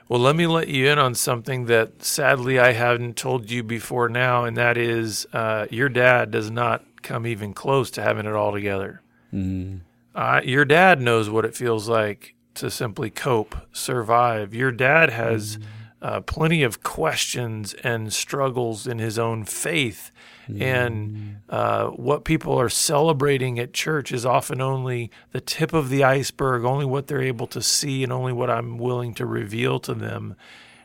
Well, 0.09 0.21
let 0.21 0.37
me 0.37 0.47
let 0.47 0.69
you 0.69 0.89
in 0.89 0.99
on 0.99 1.15
something 1.15 1.67
that 1.67 2.03
sadly 2.05 2.59
I 2.59 2.73
hadn't 2.73 3.17
told 3.17 3.51
you 3.51 3.63
before 3.63 4.11
now, 4.11 4.45
and 4.45 4.57
that 4.59 4.77
is 4.77 5.27
uh, 5.33 5.67
your 5.71 5.89
dad 5.89 6.31
does 6.31 6.51
not 6.51 6.85
come 7.03 7.27
even 7.27 7.55
close 7.55 7.91
to 7.93 8.03
having 8.03 8.27
it 8.27 8.35
all 8.35 8.53
together. 8.53 9.01
Mm. 9.33 9.81
Uh, 10.15 10.43
your 10.45 10.67
dad 10.67 11.01
knows 11.01 11.31
what 11.31 11.47
it 11.47 11.57
feels 11.57 11.89
like 11.89 12.35
to 12.55 12.71
simply 12.71 13.09
cope, 13.09 13.57
survive. 13.73 14.55
Your 14.55 14.71
dad 14.71 15.09
has 15.09 15.57
Mm. 15.57 15.65
Uh, 16.03 16.21
plenty 16.21 16.65
of 16.65 16.83
questions 16.83 17.75
and 17.85 18.13
struggles 18.13 18.87
in 18.87 18.99
his 18.99 19.19
own 19.19 19.45
faith. 19.45 20.11
And 20.61 21.41
uh, 21.49 21.87
what 21.91 22.25
people 22.25 22.59
are 22.59 22.69
celebrating 22.69 23.59
at 23.61 23.73
church 23.73 24.11
is 24.11 24.27
often 24.27 24.61
only 24.61 25.11
the 25.31 25.41
tip 25.41 25.73
of 25.73 25.89
the 25.89 26.03
iceberg, 26.03 26.65
only 26.65 26.85
what 26.85 27.07
they're 27.07 27.23
able 27.23 27.47
to 27.47 27.63
see, 27.63 28.03
and 28.03 28.13
only 28.13 28.33
what 28.33 28.51
I'm 28.51 28.77
willing 28.77 29.15
to 29.15 29.25
reveal 29.25 29.79
to 29.81 29.95
them. 29.95 30.35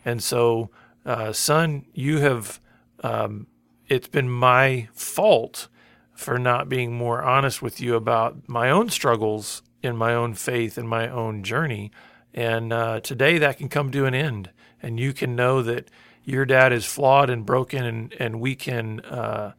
And 0.05 0.21
so, 0.21 0.69
uh, 1.05 1.33
son, 1.33 1.85
you 1.93 2.19
have, 2.19 2.61
um, 3.03 3.47
it's 3.87 4.07
been 4.07 4.29
my 4.29 4.87
fault 4.93 5.67
for 6.13 6.37
not 6.37 6.69
being 6.69 6.93
more 6.93 7.23
honest 7.23 7.61
with 7.61 7.81
you 7.81 7.95
about 7.95 8.47
my 8.47 8.69
own 8.69 8.89
struggles 8.89 9.63
in 9.81 9.97
my 9.97 10.13
own 10.13 10.35
faith 10.35 10.77
and 10.77 10.87
my 10.87 11.09
own 11.09 11.43
journey. 11.43 11.91
And 12.33 12.71
uh, 12.71 12.99
today 12.99 13.39
that 13.39 13.57
can 13.57 13.69
come 13.69 13.91
to 13.91 14.05
an 14.05 14.13
end, 14.13 14.51
and 14.81 14.99
you 14.99 15.13
can 15.13 15.35
know 15.35 15.61
that 15.61 15.89
your 16.23 16.45
dad 16.45 16.73
is 16.73 16.85
flawed 16.85 17.29
and 17.29 17.45
broken, 17.45 17.85
and 17.85 18.13
and 18.19 18.39
we 18.39 18.55
can 18.55 18.99
uh, 19.01 19.53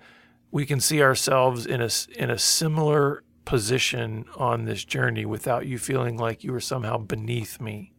we 0.50 0.66
can 0.66 0.80
see 0.80 1.02
ourselves 1.02 1.66
in 1.66 1.80
a 1.80 1.90
in 2.16 2.30
a 2.30 2.38
similar 2.38 3.22
position 3.44 4.26
on 4.36 4.66
this 4.66 4.84
journey 4.84 5.24
without 5.24 5.66
you 5.66 5.78
feeling 5.78 6.18
like 6.18 6.44
you 6.44 6.52
were 6.52 6.60
somehow 6.60 6.98
beneath 6.98 7.60
me. 7.60 7.92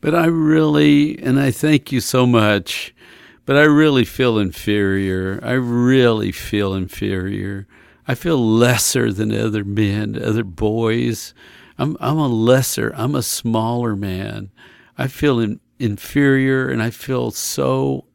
But 0.00 0.14
I 0.14 0.24
really, 0.24 1.18
and 1.18 1.38
I 1.38 1.50
thank 1.50 1.92
you 1.92 2.00
so 2.00 2.26
much, 2.26 2.94
but 3.44 3.56
I 3.56 3.62
really 3.62 4.04
feel 4.04 4.38
inferior. 4.38 5.38
I 5.42 5.52
really 5.52 6.32
feel 6.32 6.72
inferior. 6.74 7.68
I 8.08 8.14
feel 8.14 8.38
lesser 8.38 9.12
than 9.12 9.32
other 9.32 9.64
men, 9.64 10.20
other 10.20 10.44
boys. 10.44 11.34
I'm, 11.78 11.96
I'm 12.00 12.18
a 12.18 12.26
lesser, 12.26 12.92
I'm 12.96 13.14
a 13.14 13.22
smaller 13.22 13.94
man. 13.94 14.50
I 14.96 15.06
feel 15.06 15.38
in, 15.38 15.60
inferior 15.82 16.68
and 16.68 16.82
I 16.82 16.90
feel 16.90 17.32
so 17.32 18.06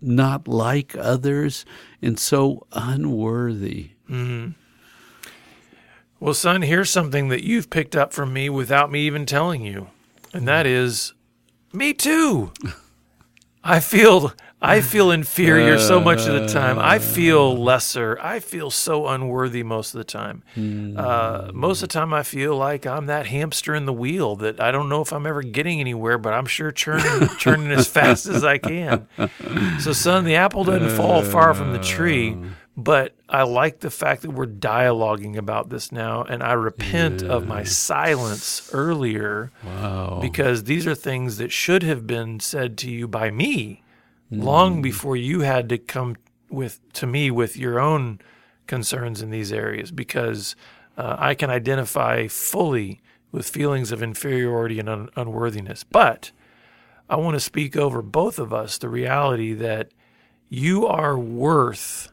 not 0.00 0.48
like 0.48 0.96
others 0.96 1.64
and 2.02 2.18
so 2.18 2.66
unworthy. 2.72 3.90
Mm-hmm. 4.10 4.50
Well, 6.18 6.34
son, 6.34 6.62
here's 6.62 6.90
something 6.90 7.28
that 7.28 7.44
you've 7.44 7.70
picked 7.70 7.96
up 7.96 8.12
from 8.12 8.32
me 8.32 8.48
without 8.48 8.90
me 8.90 9.02
even 9.06 9.26
telling 9.26 9.64
you, 9.64 9.88
and 10.32 10.46
that 10.46 10.66
mm. 10.66 10.70
is, 10.70 11.14
me 11.72 11.94
too. 11.94 12.52
I 13.64 13.80
feel 13.80 14.32
I 14.60 14.80
feel 14.80 15.10
inferior 15.10 15.78
so 15.78 16.00
much 16.00 16.26
of 16.26 16.34
the 16.34 16.46
time. 16.46 16.78
I 16.78 16.98
feel 17.00 17.56
lesser. 17.56 18.16
I 18.20 18.38
feel 18.38 18.70
so 18.70 19.08
unworthy 19.08 19.62
most 19.64 19.92
of 19.94 19.98
the 19.98 20.04
time. 20.04 20.42
Uh, 20.96 21.50
most 21.52 21.82
of 21.82 21.88
the 21.88 21.92
time, 21.92 22.14
I 22.14 22.22
feel 22.22 22.56
like 22.56 22.86
I'm 22.86 23.06
that 23.06 23.26
hamster 23.26 23.74
in 23.74 23.86
the 23.86 23.92
wheel 23.92 24.36
that 24.36 24.60
I 24.60 24.70
don't 24.70 24.88
know 24.88 25.00
if 25.00 25.12
I'm 25.12 25.26
ever 25.26 25.42
getting 25.42 25.80
anywhere, 25.80 26.16
but 26.16 26.32
I'm 26.32 26.46
sure 26.46 26.70
churning 26.70 27.28
churning 27.38 27.72
as 27.72 27.88
fast 27.88 28.26
as 28.26 28.44
I 28.44 28.58
can. 28.58 29.08
So, 29.80 29.92
son, 29.92 30.24
the 30.24 30.36
apple 30.36 30.62
doesn't 30.64 30.96
fall 30.96 31.22
far 31.22 31.54
from 31.54 31.72
the 31.72 31.80
tree. 31.80 32.36
But 32.76 33.14
I 33.32 33.42
like 33.44 33.80
the 33.80 33.90
fact 33.90 34.22
that 34.22 34.30
we're 34.32 34.46
dialoguing 34.46 35.36
about 35.36 35.70
this 35.70 35.90
now, 35.90 36.22
and 36.22 36.42
I 36.42 36.52
repent 36.52 37.22
of 37.22 37.46
my 37.46 37.64
silence 37.64 38.68
earlier 38.74 39.50
Wow. 39.64 40.18
because 40.20 40.64
these 40.64 40.86
are 40.86 40.94
things 40.94 41.38
that 41.38 41.50
should 41.50 41.82
have 41.82 42.06
been 42.06 42.40
said 42.40 42.76
to 42.78 42.90
you 42.90 43.08
by 43.08 43.30
me 43.30 43.82
long 44.30 44.82
before 44.82 45.16
you 45.16 45.40
had 45.40 45.68
to 45.70 45.78
come 45.78 46.16
with 46.50 46.78
to 46.92 47.06
me 47.06 47.30
with 47.30 47.56
your 47.56 47.80
own 47.80 48.20
concerns 48.66 49.22
in 49.22 49.30
these 49.30 49.50
areas 49.52 49.90
because 49.90 50.54
uh, 50.98 51.16
I 51.18 51.34
can 51.34 51.48
identify 51.50 52.28
fully 52.28 53.00
with 53.30 53.48
feelings 53.48 53.92
of 53.92 54.02
inferiority 54.02 54.78
and 54.78 54.88
un- 54.90 55.08
unworthiness. 55.16 55.84
But 55.84 56.32
I 57.08 57.16
want 57.16 57.34
to 57.34 57.40
speak 57.40 57.76
over 57.76 58.02
both 58.02 58.38
of 58.38 58.52
us 58.52 58.76
the 58.76 58.90
reality 58.90 59.54
that 59.54 59.90
you 60.50 60.86
are 60.86 61.18
worth 61.18 62.11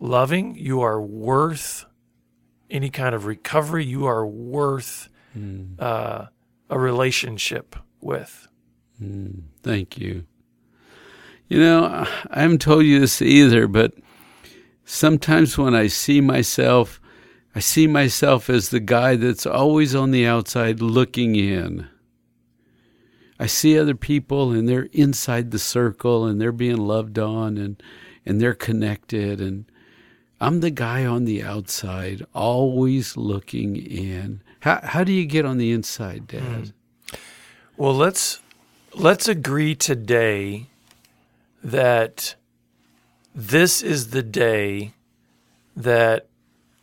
loving, 0.00 0.56
you 0.56 0.80
are 0.82 1.00
worth 1.00 1.84
any 2.70 2.90
kind 2.90 3.14
of 3.14 3.26
recovery, 3.26 3.84
you 3.84 4.06
are 4.06 4.26
worth 4.26 5.08
uh, 5.78 6.26
a 6.70 6.78
relationship 6.78 7.76
with. 8.00 8.48
Thank 9.62 9.98
you. 9.98 10.24
You 11.48 11.60
know, 11.60 11.84
I 12.30 12.40
haven't 12.40 12.62
told 12.62 12.84
you 12.84 13.00
this 13.00 13.20
either, 13.20 13.68
but 13.68 13.92
sometimes 14.84 15.58
when 15.58 15.74
I 15.74 15.88
see 15.88 16.20
myself, 16.20 17.00
I 17.54 17.60
see 17.60 17.86
myself 17.86 18.48
as 18.50 18.70
the 18.70 18.80
guy 18.80 19.16
that's 19.16 19.46
always 19.46 19.94
on 19.94 20.10
the 20.10 20.26
outside 20.26 20.80
looking 20.80 21.36
in. 21.36 21.88
I 23.38 23.46
see 23.46 23.78
other 23.78 23.94
people 23.94 24.52
and 24.52 24.68
they're 24.68 24.88
inside 24.92 25.50
the 25.50 25.58
circle 25.58 26.24
and 26.24 26.40
they're 26.40 26.52
being 26.52 26.76
loved 26.76 27.18
on 27.18 27.58
and, 27.58 27.82
and 28.24 28.40
they're 28.40 28.54
connected. 28.54 29.40
And 29.40 29.66
I'm 30.40 30.60
the 30.60 30.70
guy 30.70 31.06
on 31.06 31.24
the 31.24 31.42
outside, 31.42 32.26
always 32.34 33.16
looking 33.16 33.76
in. 33.76 34.42
How, 34.60 34.80
how 34.82 35.04
do 35.04 35.12
you 35.12 35.26
get 35.26 35.44
on 35.44 35.58
the 35.58 35.72
inside, 35.72 36.26
Dad? 36.26 36.42
Hmm. 37.12 37.16
Well, 37.76 37.94
let's 37.94 38.40
let's 38.94 39.28
agree 39.28 39.74
today 39.74 40.66
that 41.62 42.36
this 43.34 43.82
is 43.82 44.10
the 44.10 44.22
day 44.22 44.92
that 45.76 46.26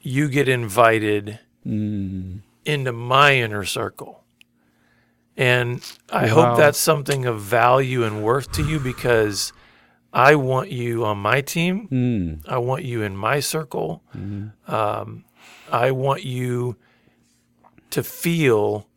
you 0.02 0.28
get 0.28 0.50
invited 0.50 1.40
hmm. 1.64 2.38
into 2.66 2.92
my 2.92 3.36
inner 3.36 3.64
circle. 3.64 4.24
And 5.38 5.82
I 6.12 6.26
Wow. 6.26 6.30
hope 6.34 6.58
that's 6.58 6.80
something 6.80 7.26
of 7.26 7.40
value 7.42 8.04
and 8.04 8.22
worth 8.22 8.52
to 8.54 8.64
you 8.64 8.80
because 8.80 9.54
I 10.14 10.36
want 10.36 10.72
you 10.72 11.06
on 11.06 11.18
my 11.18 11.42
team. 11.42 11.88
Mm. 11.90 12.50
I 12.50 12.58
want 12.58 12.84
you 12.84 13.02
in 13.02 13.16
my 13.16 13.40
circle. 13.40 14.04
Um, 14.68 15.26
I 15.72 15.92
want 15.92 16.24
you 16.24 16.76
to 17.92 18.04
feel 18.04 18.88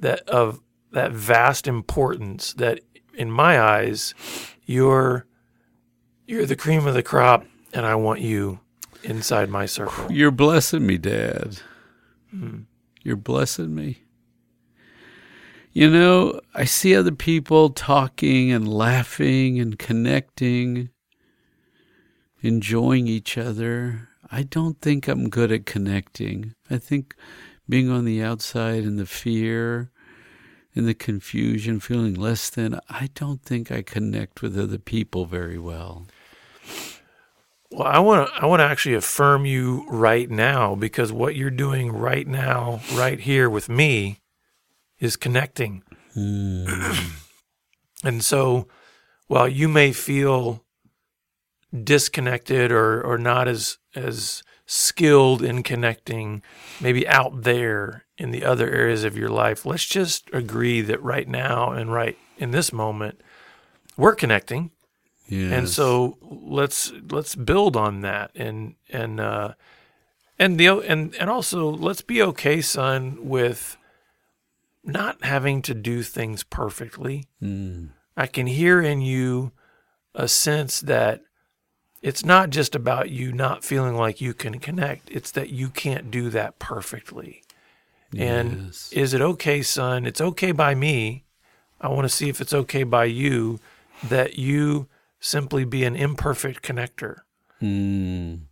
that 0.00 0.28
of 0.28 0.60
that 0.92 1.12
vast 1.12 1.66
importance 1.66 2.52
that 2.54 2.80
in 3.14 3.30
my 3.30 3.60
eyes 3.60 4.14
you're 4.64 5.26
you're 6.26 6.46
the 6.46 6.56
cream 6.56 6.86
of 6.86 6.94
the 6.94 7.02
crop 7.02 7.44
and 7.72 7.84
I 7.84 7.94
want 7.94 8.20
you 8.20 8.60
inside 9.02 9.48
my 9.48 9.66
circle. 9.66 10.10
You're 10.10 10.30
blessing 10.30 10.86
me, 10.86 10.98
Dad. 10.98 11.60
You're 13.02 13.16
blessing 13.16 13.74
me. 13.74 14.02
You 15.78 15.88
know, 15.88 16.40
I 16.56 16.64
see 16.64 16.96
other 16.96 17.12
people 17.12 17.70
talking 17.70 18.50
and 18.50 18.66
laughing 18.66 19.60
and 19.60 19.78
connecting, 19.78 20.90
enjoying 22.42 23.06
each 23.06 23.38
other. 23.38 24.08
I 24.28 24.42
don't 24.42 24.80
think 24.80 25.06
I'm 25.06 25.28
good 25.28 25.52
at 25.52 25.66
connecting. 25.66 26.56
I 26.68 26.78
think 26.78 27.14
being 27.68 27.92
on 27.92 28.06
the 28.06 28.20
outside 28.20 28.82
and 28.82 28.98
the 28.98 29.06
fear 29.06 29.92
and 30.74 30.88
the 30.88 30.94
confusion, 30.94 31.78
feeling 31.78 32.14
less 32.14 32.50
than, 32.50 32.80
I 32.90 33.10
don't 33.14 33.44
think 33.44 33.70
I 33.70 33.82
connect 33.82 34.42
with 34.42 34.58
other 34.58 34.78
people 34.78 35.26
very 35.26 35.60
well. 35.60 36.08
Well, 37.70 37.86
I 37.86 38.00
want 38.00 38.26
to 38.26 38.34
I 38.34 38.46
want 38.46 38.58
to 38.58 38.64
actually 38.64 38.96
affirm 38.96 39.46
you 39.46 39.86
right 39.88 40.28
now 40.28 40.74
because 40.74 41.12
what 41.12 41.36
you're 41.36 41.50
doing 41.50 41.92
right 41.92 42.26
now 42.26 42.80
right 42.96 43.20
here 43.20 43.48
with 43.48 43.68
me 43.68 44.18
is 45.00 45.16
connecting. 45.16 45.82
and 48.04 48.24
so 48.24 48.66
while 49.26 49.48
you 49.48 49.68
may 49.68 49.92
feel 49.92 50.64
disconnected 51.84 52.72
or 52.72 53.00
or 53.02 53.18
not 53.18 53.46
as 53.46 53.78
as 53.94 54.42
skilled 54.66 55.42
in 55.42 55.62
connecting 55.62 56.42
maybe 56.80 57.06
out 57.08 57.42
there 57.42 58.04
in 58.18 58.30
the 58.32 58.44
other 58.44 58.68
areas 58.70 59.04
of 59.04 59.16
your 59.16 59.28
life, 59.30 59.64
let's 59.64 59.86
just 59.86 60.28
agree 60.32 60.80
that 60.82 61.02
right 61.02 61.28
now 61.28 61.70
and 61.70 61.92
right 61.92 62.18
in 62.36 62.50
this 62.50 62.72
moment 62.72 63.20
we're 63.96 64.14
connecting 64.14 64.70
Yes. 65.28 65.52
and 65.52 65.68
so 65.68 66.16
let's 66.22 66.92
let's 67.10 67.34
build 67.34 67.76
on 67.76 68.00
that 68.00 68.30
and 68.34 68.74
and 68.88 69.20
uh 69.20 69.52
and 70.38 70.58
the 70.58 70.68
and 70.68 71.14
and 71.16 71.28
also 71.30 71.68
let's 71.70 72.00
be 72.02 72.22
okay 72.22 72.60
son 72.62 73.18
with 73.20 73.76
not 74.88 75.22
having 75.24 75.62
to 75.62 75.74
do 75.74 76.02
things 76.02 76.42
perfectly 76.42 77.26
Mm. 77.42 77.90
i 78.16 78.26
can 78.26 78.46
hear 78.46 78.80
in 78.80 79.00
you 79.00 79.52
a 80.14 80.26
sense 80.26 80.80
that 80.80 81.22
it's 82.02 82.24
not 82.24 82.50
just 82.50 82.74
about 82.74 83.10
you 83.10 83.32
not 83.32 83.64
feeling 83.64 83.96
like 83.96 84.20
you 84.20 84.32
can 84.32 84.60
connect, 84.60 85.10
it's 85.10 85.32
that 85.32 85.50
you 85.50 85.68
can't 85.68 86.12
do 86.12 86.30
that 86.30 86.58
perfectly. 86.60 87.42
And 88.16 88.72
is 88.92 89.14
it 89.14 89.20
okay, 89.20 89.62
son? 89.62 90.06
It's 90.06 90.20
okay 90.20 90.52
by 90.52 90.74
me. 90.74 91.24
I 91.80 91.88
want 91.88 92.04
to 92.04 92.08
see 92.08 92.28
if 92.28 92.40
it's 92.40 92.54
okay 92.54 92.84
by 92.84 93.06
you 93.06 93.58
that 94.02 94.38
you 94.38 94.88
simply 95.20 95.64
be 95.64 95.84
an 95.84 95.96
imperfect 95.96 96.62
connector. 96.62 97.22
Mm. 97.60 98.42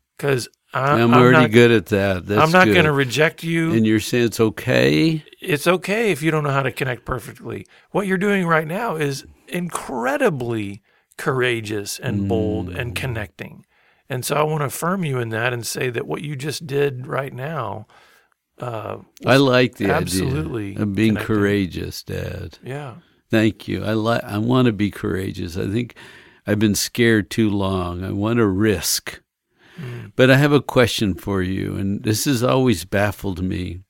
I'm, 0.74 1.12
I'm, 1.12 1.14
already 1.14 1.42
not, 1.42 1.50
good 1.52 1.70
at 1.70 1.86
that. 1.86 2.26
That's 2.26 2.42
I'm 2.42 2.50
not 2.50 2.66
going 2.66 2.84
to 2.84 2.92
reject 2.92 3.42
you. 3.42 3.72
And 3.72 3.86
you're 3.86 4.00
saying 4.00 4.24
it's 4.26 4.40
okay? 4.40 5.24
it's 5.40 5.66
okay 5.66 6.10
if 6.10 6.22
you 6.22 6.30
don't 6.30 6.44
know 6.44 6.50
how 6.50 6.62
to 6.62 6.72
connect 6.72 7.04
perfectly. 7.04 7.66
What 7.92 8.06
you're 8.06 8.18
doing 8.18 8.46
right 8.46 8.66
now 8.66 8.96
is 8.96 9.24
incredibly 9.48 10.82
courageous 11.16 11.98
and 11.98 12.28
bold 12.28 12.68
and 12.68 12.94
connecting. 12.94 13.64
And 14.08 14.24
so 14.24 14.36
I 14.36 14.42
want 14.42 14.60
to 14.60 14.66
affirm 14.66 15.04
you 15.04 15.18
in 15.18 15.30
that 15.30 15.52
and 15.52 15.66
say 15.66 15.90
that 15.90 16.06
what 16.06 16.22
you 16.22 16.36
just 16.36 16.66
did 16.66 17.06
right 17.06 17.32
now, 17.32 17.86
uh, 18.58 18.98
I 19.24 19.36
like 19.36 19.76
the 19.76 19.90
absolutely 19.90 20.72
idea 20.72 20.82
of 20.82 20.94
being 20.94 21.16
courageous, 21.16 22.02
Dad. 22.02 22.58
yeah, 22.62 22.96
Thank 23.30 23.66
you. 23.66 23.84
I 23.84 23.92
like. 23.92 24.22
I 24.22 24.38
want 24.38 24.66
to 24.66 24.72
be 24.72 24.90
courageous. 24.90 25.56
I 25.56 25.66
think 25.66 25.96
I've 26.46 26.58
been 26.58 26.76
scared 26.76 27.30
too 27.30 27.50
long. 27.50 28.04
I 28.04 28.12
want 28.12 28.38
to 28.38 28.46
risk. 28.46 29.20
But 30.14 30.30
I 30.30 30.36
have 30.36 30.52
a 30.52 30.62
question 30.62 31.14
for 31.14 31.42
you, 31.42 31.76
and 31.76 32.02
this 32.02 32.24
has 32.24 32.42
always 32.42 32.84
baffled 32.84 33.42
me. 33.42 33.80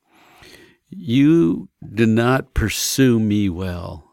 You 0.90 1.68
did 1.94 2.08
not 2.08 2.54
pursue 2.54 3.20
me 3.20 3.48
well. 3.48 4.10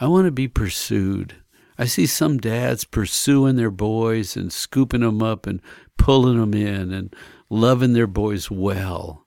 I 0.00 0.06
want 0.06 0.26
to 0.26 0.32
be 0.32 0.48
pursued. 0.48 1.36
I 1.78 1.84
see 1.86 2.06
some 2.06 2.38
dads 2.38 2.84
pursuing 2.84 3.56
their 3.56 3.70
boys 3.70 4.36
and 4.36 4.52
scooping 4.52 5.00
them 5.00 5.22
up 5.22 5.46
and 5.46 5.60
pulling 5.96 6.38
them 6.38 6.54
in 6.54 6.92
and 6.92 7.14
loving 7.48 7.92
their 7.92 8.06
boys 8.06 8.50
well 8.50 9.26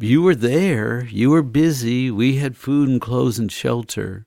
you 0.00 0.22
were 0.22 0.34
there, 0.34 1.04
you 1.06 1.30
were 1.30 1.42
busy, 1.42 2.10
we 2.10 2.36
had 2.36 2.56
food 2.56 2.88
and 2.88 3.00
clothes 3.00 3.38
and 3.38 3.50
shelter, 3.50 4.26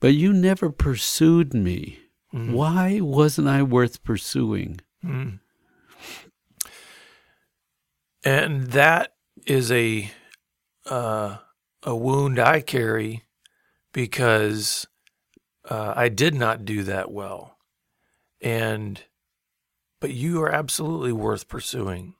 but 0.00 0.14
you 0.14 0.32
never 0.32 0.70
pursued 0.70 1.52
me. 1.52 1.98
Why 2.30 3.00
wasn't 3.00 3.48
I 3.48 3.62
worth 3.62 4.02
pursuing? 4.04 4.80
and 8.24 8.66
that 8.72 9.14
is 9.46 9.72
a 9.72 10.10
uh, 10.86 11.38
a 11.82 11.96
wound 11.96 12.38
I 12.38 12.60
carry 12.60 13.24
because 13.92 14.86
uh, 15.68 15.94
I 15.96 16.08
did 16.08 16.34
not 16.34 16.64
do 16.64 16.82
that 16.84 17.10
well, 17.10 17.56
and 18.40 19.02
but 20.00 20.12
you 20.12 20.42
are 20.42 20.52
absolutely 20.52 21.12
worth 21.12 21.48
pursuing. 21.48 22.14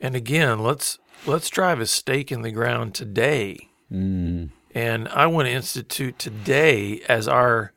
And 0.00 0.16
again, 0.16 0.58
let's 0.60 0.98
let's 1.26 1.48
drive 1.48 1.80
a 1.80 1.86
stake 1.86 2.32
in 2.32 2.42
the 2.42 2.50
ground 2.50 2.94
today. 2.94 3.68
Mm. 3.90 4.50
And 4.74 5.08
I 5.08 5.26
want 5.26 5.46
to 5.46 5.52
institute 5.52 6.18
today 6.18 7.02
as 7.08 7.28
our 7.28 7.72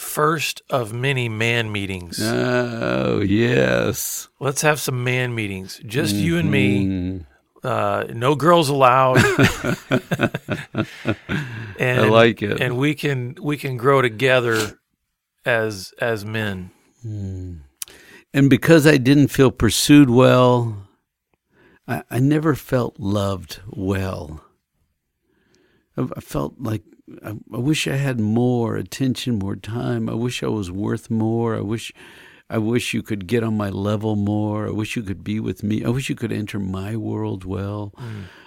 first 0.00 0.62
of 0.70 0.92
many 0.92 1.28
man 1.28 1.70
meetings. 1.70 2.20
Oh, 2.20 3.20
yes. 3.20 4.28
Let's 4.40 4.62
have 4.62 4.80
some 4.80 5.04
man 5.04 5.34
meetings, 5.34 5.80
just 5.86 6.14
you 6.14 6.38
and 6.38 6.50
me. 6.50 6.86
Mm. 6.86 7.26
Uh, 7.62 8.04
no 8.14 8.34
girls 8.34 8.70
allowed. 8.70 9.18
and, 11.78 12.00
I 12.00 12.08
like 12.08 12.42
it. 12.42 12.60
And 12.60 12.78
we 12.78 12.94
can 12.94 13.36
we 13.40 13.56
can 13.58 13.76
grow 13.76 14.00
together 14.00 14.80
as 15.44 15.92
as 16.00 16.24
men. 16.24 16.70
And 17.02 18.48
because 18.48 18.86
I 18.86 18.96
didn't 18.96 19.28
feel 19.28 19.50
pursued 19.50 20.08
well, 20.08 20.88
I, 21.86 22.02
I 22.10 22.18
never 22.18 22.54
felt 22.54 22.98
loved 22.98 23.60
well. 23.68 24.42
I, 25.96 26.08
I 26.16 26.20
felt 26.20 26.54
like 26.58 26.82
I, 27.24 27.30
I 27.30 27.58
wish 27.58 27.86
I 27.86 27.96
had 27.96 28.20
more 28.20 28.76
attention, 28.76 29.38
more 29.38 29.56
time. 29.56 30.08
I 30.08 30.14
wish 30.14 30.42
I 30.42 30.48
was 30.48 30.70
worth 30.70 31.10
more. 31.10 31.56
I 31.56 31.60
wish, 31.60 31.92
I 32.48 32.58
wish 32.58 32.94
you 32.94 33.02
could 33.02 33.26
get 33.26 33.42
on 33.42 33.56
my 33.56 33.70
level 33.70 34.16
more. 34.16 34.66
I 34.66 34.70
wish 34.70 34.96
you 34.96 35.02
could 35.02 35.24
be 35.24 35.40
with 35.40 35.62
me. 35.62 35.84
I 35.84 35.88
wish 35.88 36.08
you 36.08 36.14
could 36.14 36.32
enter 36.32 36.58
my 36.58 36.96
world 36.96 37.44
well. 37.44 37.92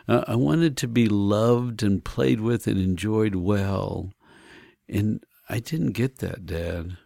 Uh, 0.08 0.24
I 0.28 0.36
wanted 0.36 0.78
to 0.78 0.88
be 0.88 1.08
loved 1.08 1.84
and 1.84 2.04
played 2.04 2.42
with 2.42 2.68
and 2.68 2.78
enjoyed 2.80 3.36
well, 3.36 4.12
and 4.88 5.24
I 5.50 5.60
didn't 5.60 5.92
get 5.92 6.18
that, 6.20 6.46
Dad. 6.46 6.98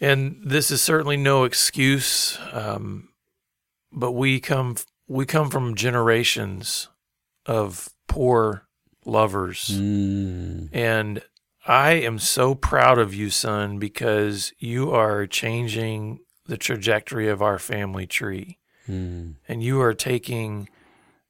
And 0.00 0.42
this 0.44 0.70
is 0.70 0.82
certainly 0.82 1.16
no 1.16 1.44
excuse, 1.44 2.38
um, 2.52 3.10
but 3.92 4.12
we 4.12 4.40
come 4.40 4.76
we 5.06 5.26
come 5.26 5.48
from 5.50 5.74
generations 5.74 6.88
of 7.46 7.88
poor 8.08 8.66
lovers, 9.04 9.70
Mm. 9.80 10.68
and 10.72 11.22
I 11.66 11.92
am 11.92 12.18
so 12.18 12.54
proud 12.54 12.98
of 12.98 13.14
you, 13.14 13.30
son, 13.30 13.78
because 13.78 14.52
you 14.58 14.90
are 14.90 15.26
changing 15.26 16.20
the 16.46 16.56
trajectory 16.58 17.28
of 17.28 17.40
our 17.40 17.58
family 17.58 18.06
tree, 18.06 18.58
Mm. 18.88 19.36
and 19.48 19.62
you 19.62 19.80
are 19.80 19.94
taking 19.94 20.68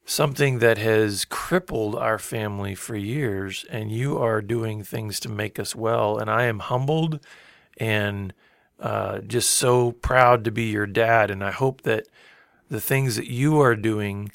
something 0.04 0.58
that 0.58 0.78
has 0.78 1.24
crippled 1.26 1.94
our 1.94 2.18
family 2.18 2.74
for 2.74 2.96
years, 2.96 3.64
and 3.70 3.92
you 3.92 4.18
are 4.18 4.40
doing 4.42 4.82
things 4.82 5.20
to 5.20 5.28
make 5.28 5.58
us 5.58 5.76
well. 5.76 6.18
And 6.18 6.28
I 6.30 6.44
am 6.44 6.58
humbled 6.61 7.20
and 7.76 8.32
uh, 8.80 9.20
just 9.20 9.50
so 9.50 9.92
proud 9.92 10.42
to 10.44 10.50
be 10.50 10.64
your 10.64 10.87
dad. 10.88 11.30
And 11.30 11.44
I 11.44 11.52
hope 11.52 11.82
that 11.82 12.08
the 12.68 12.80
things 12.80 13.14
that 13.14 13.28
you 13.30 13.61
are 13.61 13.76
doing 13.76 14.32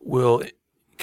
will 0.00 0.42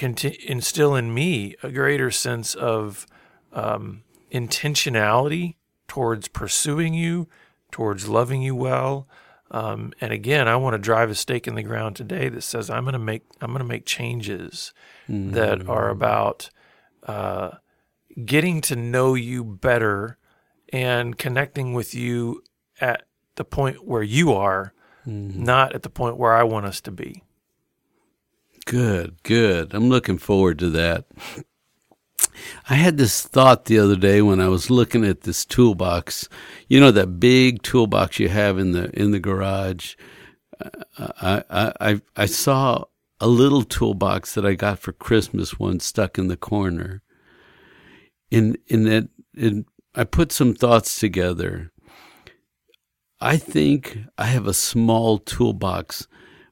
conti- 0.00 0.42
instill 0.46 0.96
in 0.96 1.12
me 1.14 1.54
a 1.62 1.70
greater 1.70 2.10
sense 2.10 2.54
of 2.54 3.06
um, 3.52 4.02
intentionality 4.32 5.56
towards 5.86 6.26
pursuing 6.28 6.94
you, 6.94 7.28
towards 7.70 8.08
loving 8.08 8.42
you 8.42 8.54
well. 8.56 9.06
Um, 9.50 9.92
and 10.00 10.12
again, 10.12 10.48
I 10.48 10.56
want 10.56 10.74
to 10.74 10.78
drive 10.78 11.10
a 11.10 11.14
stake 11.14 11.46
in 11.46 11.54
the 11.54 11.62
ground 11.62 11.96
today 11.96 12.28
that 12.28 12.42
says 12.42 12.70
I'm 12.70 12.84
going 12.84 12.94
to 12.94 12.98
make 12.98 13.24
I'm 13.40 13.50
going 13.50 13.58
to 13.58 13.64
make 13.64 13.84
changes 13.84 14.72
that 15.08 15.68
are 15.68 15.88
about 15.88 16.50
uh, 17.06 17.50
getting 18.24 18.60
to 18.62 18.76
know 18.76 19.14
you 19.14 19.44
better 19.44 20.18
and 20.72 21.18
connecting 21.18 21.74
with 21.74 21.94
you 21.94 22.42
at 22.80 23.02
the 23.34 23.44
point 23.44 23.84
where 23.84 24.04
you 24.04 24.32
are, 24.32 24.72
not 25.44 25.74
at 25.74 25.82
the 25.82 25.90
point 25.90 26.16
where 26.16 26.32
I 26.32 26.44
want 26.44 26.66
us 26.66 26.80
to 26.82 26.92
be. 26.92 27.24
Good, 28.70 29.24
good. 29.24 29.74
I'm 29.74 29.88
looking 29.88 30.16
forward 30.16 30.60
to 30.60 30.70
that. 30.70 31.06
I 32.68 32.74
had 32.74 32.98
this 32.98 33.20
thought 33.20 33.64
the 33.64 33.80
other 33.80 33.96
day 33.96 34.22
when 34.22 34.40
I 34.40 34.46
was 34.46 34.70
looking 34.70 35.04
at 35.04 35.22
this 35.22 35.44
toolbox. 35.44 36.28
You 36.68 36.78
know 36.78 36.92
that 36.92 37.18
big 37.18 37.62
toolbox 37.62 38.20
you 38.20 38.28
have 38.28 38.60
in 38.60 38.70
the 38.70 38.88
in 38.96 39.10
the 39.10 39.18
garage. 39.18 39.96
Uh, 40.96 41.08
I 41.20 41.42
I 41.50 41.72
I, 41.80 42.00
I 42.14 42.26
saw 42.26 42.84
a 43.18 43.26
little 43.26 43.64
toolbox 43.64 44.34
that 44.34 44.46
I 44.46 44.54
got 44.54 44.78
for 44.78 44.92
Christmas 44.92 45.58
once 45.58 45.84
stuck 45.84 46.16
in 46.16 46.28
the 46.28 46.36
corner. 46.36 47.02
In 48.30 48.56
in 48.68 48.84
that 48.84 49.08
in, 49.36 49.66
I 49.96 50.04
put 50.04 50.30
some 50.30 50.54
thoughts 50.54 51.00
together. 51.00 51.72
I 53.20 53.36
think 53.36 53.98
I 54.16 54.26
have 54.26 54.46
a 54.46 54.54
small 54.54 55.18
toolbox 55.18 56.06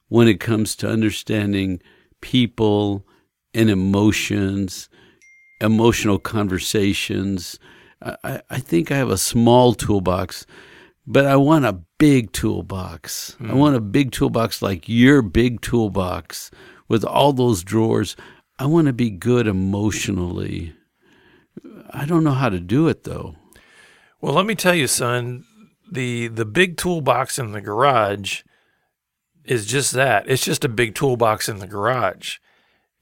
when 0.08 0.26
it 0.26 0.40
comes 0.40 0.74
to 0.76 0.90
understanding 0.90 1.80
people 2.20 3.06
and 3.54 3.70
emotions, 3.70 4.88
emotional 5.60 6.18
conversations. 6.18 7.58
I, 8.02 8.42
I 8.48 8.58
think 8.58 8.90
I 8.90 8.96
have 8.96 9.10
a 9.10 9.18
small 9.18 9.74
toolbox, 9.74 10.46
but 11.06 11.26
I 11.26 11.36
want 11.36 11.64
a 11.64 11.80
big 11.98 12.32
toolbox. 12.32 13.36
I 13.40 13.48
hmm. 13.48 13.58
want 13.58 13.76
a 13.76 13.80
big 13.80 14.12
toolbox 14.12 14.62
like 14.62 14.88
your 14.88 15.22
big 15.22 15.60
toolbox 15.60 16.50
with 16.88 17.04
all 17.04 17.32
those 17.32 17.64
drawers. 17.64 18.16
I 18.58 18.66
want 18.66 18.86
to 18.86 18.92
be 18.92 19.10
good 19.10 19.46
emotionally. 19.46 20.74
I 21.90 22.04
don't 22.06 22.24
know 22.24 22.32
how 22.32 22.48
to 22.48 22.60
do 22.60 22.88
it 22.88 23.04
though. 23.04 23.34
Well, 24.20 24.34
let 24.34 24.46
me 24.46 24.54
tell 24.54 24.74
you, 24.74 24.86
son, 24.86 25.44
the 25.90 26.28
the 26.28 26.44
big 26.44 26.76
toolbox 26.76 27.38
in 27.38 27.52
the 27.52 27.60
garage 27.60 28.42
is 29.48 29.66
just 29.66 29.92
that. 29.92 30.28
It's 30.28 30.44
just 30.44 30.64
a 30.64 30.68
big 30.68 30.94
toolbox 30.94 31.48
in 31.48 31.58
the 31.58 31.66
garage. 31.66 32.38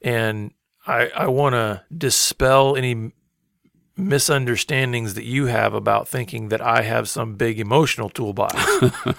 And 0.02 0.52
I 0.86 1.08
I 1.08 1.26
want 1.28 1.54
to 1.54 1.82
dispel 1.96 2.76
any 2.76 3.12
misunderstandings 3.98 5.14
that 5.14 5.24
you 5.24 5.46
have 5.46 5.72
about 5.72 6.06
thinking 6.06 6.50
that 6.50 6.60
I 6.60 6.82
have 6.82 7.08
some 7.08 7.34
big 7.34 7.58
emotional 7.58 8.10
toolbox. 8.10 8.54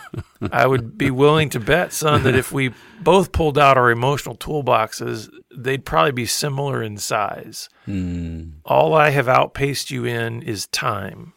I 0.52 0.68
would 0.68 0.98
be 0.98 1.10
willing 1.10 1.50
to 1.50 1.60
bet, 1.60 1.94
son, 1.94 2.24
that 2.24 2.36
if 2.36 2.52
we 2.52 2.74
both 3.02 3.32
pulled 3.32 3.58
out 3.58 3.78
our 3.78 3.90
emotional 3.90 4.36
toolboxes, 4.36 5.30
they'd 5.56 5.84
probably 5.84 6.12
be 6.12 6.28
similar 6.28 6.84
in 6.84 6.98
size. 6.98 7.70
Mm. 7.88 8.60
All 8.66 8.94
I 8.94 9.10
have 9.10 9.28
outpaced 9.28 9.90
you 9.90 10.06
in 10.06 10.44
is 10.44 10.68
time. 10.68 11.34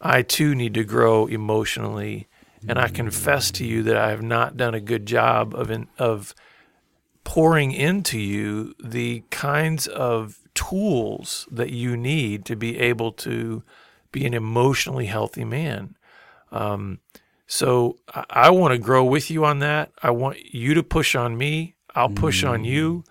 I 0.00 0.22
too 0.22 0.54
need 0.54 0.74
to 0.74 0.84
grow 0.84 1.26
emotionally, 1.26 2.28
and 2.68 2.78
I 2.78 2.88
confess 2.88 3.50
to 3.52 3.64
you 3.64 3.82
that 3.84 3.96
I 3.96 4.10
have 4.10 4.22
not 4.22 4.56
done 4.56 4.74
a 4.74 4.80
good 4.80 5.06
job 5.06 5.54
of 5.54 5.70
in, 5.70 5.88
of 5.98 6.34
pouring 7.24 7.72
into 7.72 8.18
you 8.18 8.74
the 8.82 9.24
kinds 9.30 9.86
of 9.86 10.38
tools 10.54 11.46
that 11.50 11.70
you 11.70 11.96
need 11.96 12.44
to 12.46 12.56
be 12.56 12.78
able 12.78 13.12
to 13.12 13.62
be 14.12 14.24
an 14.24 14.34
emotionally 14.34 15.06
healthy 15.06 15.44
man. 15.44 15.96
Um, 16.52 17.00
so 17.46 17.98
I, 18.12 18.24
I 18.30 18.50
want 18.50 18.72
to 18.72 18.78
grow 18.78 19.04
with 19.04 19.30
you 19.30 19.44
on 19.44 19.58
that. 19.60 19.92
I 20.02 20.10
want 20.10 20.54
you 20.54 20.74
to 20.74 20.82
push 20.82 21.14
on 21.14 21.36
me. 21.36 21.74
I'll 21.94 22.10
push 22.10 22.44
on 22.44 22.64
you, 22.64 23.04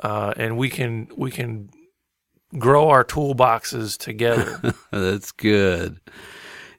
uh, 0.00 0.34
and 0.36 0.56
we 0.56 0.68
can 0.68 1.08
we 1.16 1.30
can 1.30 1.70
grow 2.58 2.88
our 2.88 3.04
toolboxes 3.04 3.96
together. 3.96 4.74
That's 4.90 5.30
good. 5.30 6.00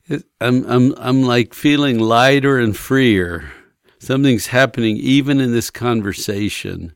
It, 0.08 0.24
I'm 0.42 0.66
I'm 0.66 0.94
I'm 0.98 1.24
like 1.24 1.54
feeling 1.54 2.00
lighter 2.00 2.60
and 2.60 2.76
freer. 2.76 3.52
Something's 4.00 4.48
happening 4.48 4.98
even 4.98 5.40
in 5.40 5.54
this 5.54 5.70
conversation. 5.70 6.94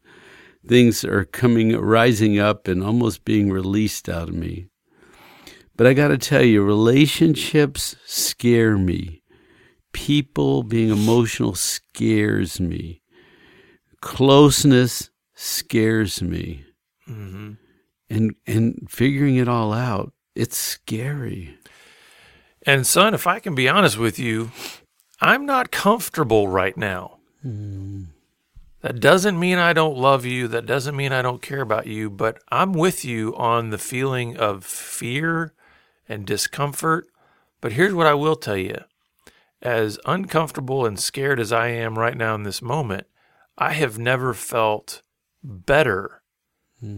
Things 0.68 1.06
are 1.06 1.24
coming 1.24 1.78
rising 1.78 2.38
up 2.38 2.68
and 2.68 2.84
almost 2.84 3.24
being 3.24 3.50
released 3.50 4.10
out 4.10 4.28
of 4.28 4.36
me. 4.36 4.68
But 5.78 5.88
I 5.88 5.94
got 5.94 6.10
to 6.10 6.18
tell 6.18 6.44
you, 6.44 6.64
relationships 6.64 7.96
scare 8.06 8.78
me. 8.78 9.22
People 9.94 10.64
being 10.64 10.90
emotional 10.90 11.56
scares 11.56 12.60
me. 12.60 13.02
Closeness 14.02 15.10
scares 15.34 16.22
me. 16.22 16.66
hmm 17.06 17.54
And 18.10 18.36
and 18.46 18.88
figuring 18.90 19.38
it 19.38 19.48
all 19.48 19.72
out, 19.72 20.12
it's 20.36 20.58
scary. 20.58 21.58
And 22.68 22.86
son, 22.86 23.14
if 23.14 23.26
I 23.26 23.40
can 23.40 23.56
be 23.56 23.70
honest 23.70 23.98
with 23.98 24.20
you, 24.20 24.52
I'm 25.22 25.46
not 25.46 25.72
comfortable 25.72 26.50
right 26.50 26.76
now. 26.76 27.18
That 28.82 29.00
doesn't 29.00 29.40
mean 29.40 29.58
I 29.58 29.72
don't 29.72 29.98
love 29.98 30.26
you. 30.26 30.50
That 30.50 30.66
doesn't 30.66 30.96
mean 30.96 31.14
I 31.14 31.22
don't 31.22 31.42
care 31.42 31.62
about 31.62 31.88
you, 31.88 32.10
but 32.10 32.40
I'm 32.50 32.74
with 32.74 33.06
you 33.06 33.34
on 33.38 33.70
the 33.70 33.78
feeling 33.78 34.36
of 34.36 34.66
fear 34.66 35.54
and 36.10 36.28
discomfort. 36.28 37.08
But 37.62 37.72
here's 37.72 37.94
what 37.94 38.06
I 38.06 38.14
will 38.14 38.36
tell 38.36 38.58
you 38.58 38.78
as 39.62 39.98
uncomfortable 40.06 40.86
and 40.86 41.00
scared 41.00 41.40
as 41.40 41.54
I 41.54 41.70
am 41.70 41.98
right 41.98 42.18
now 42.18 42.36
in 42.36 42.44
this 42.44 42.62
moment, 42.62 43.08
I 43.58 43.74
have 43.74 43.98
never 43.98 44.34
felt 44.34 45.02
better 45.42 46.22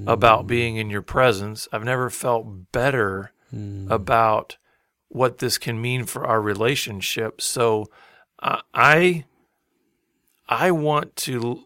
about 0.08 0.42
hmm. 0.42 0.48
being 0.48 0.76
in 0.78 0.90
your 0.90 1.04
presence. 1.04 1.68
I've 1.72 1.86
never 1.86 2.10
felt 2.10 2.72
better 2.72 3.32
hmm. 3.52 3.90
about 3.90 4.58
what 5.10 5.40
this 5.40 5.58
can 5.58 5.82
mean 5.82 6.06
for 6.06 6.26
our 6.26 6.42
relationship. 6.42 7.42
So 7.42 7.88
uh, 8.42 8.62
I 8.74 9.26
I 10.48 10.72
want 10.72 11.16
to 11.18 11.66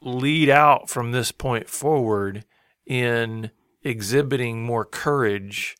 lead 0.00 0.48
out 0.48 0.88
from 0.88 1.12
this 1.12 1.32
point 1.32 1.68
forward 1.68 2.44
in 2.86 3.50
exhibiting 3.82 4.62
more 4.62 4.84
courage 4.84 5.76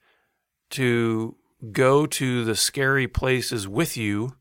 to 0.71 1.37
go 1.73 2.07
to 2.07 2.45
the 2.45 2.57
scary 2.57 3.07
places 3.07 3.69
with 3.69 3.97
you 3.97 4.37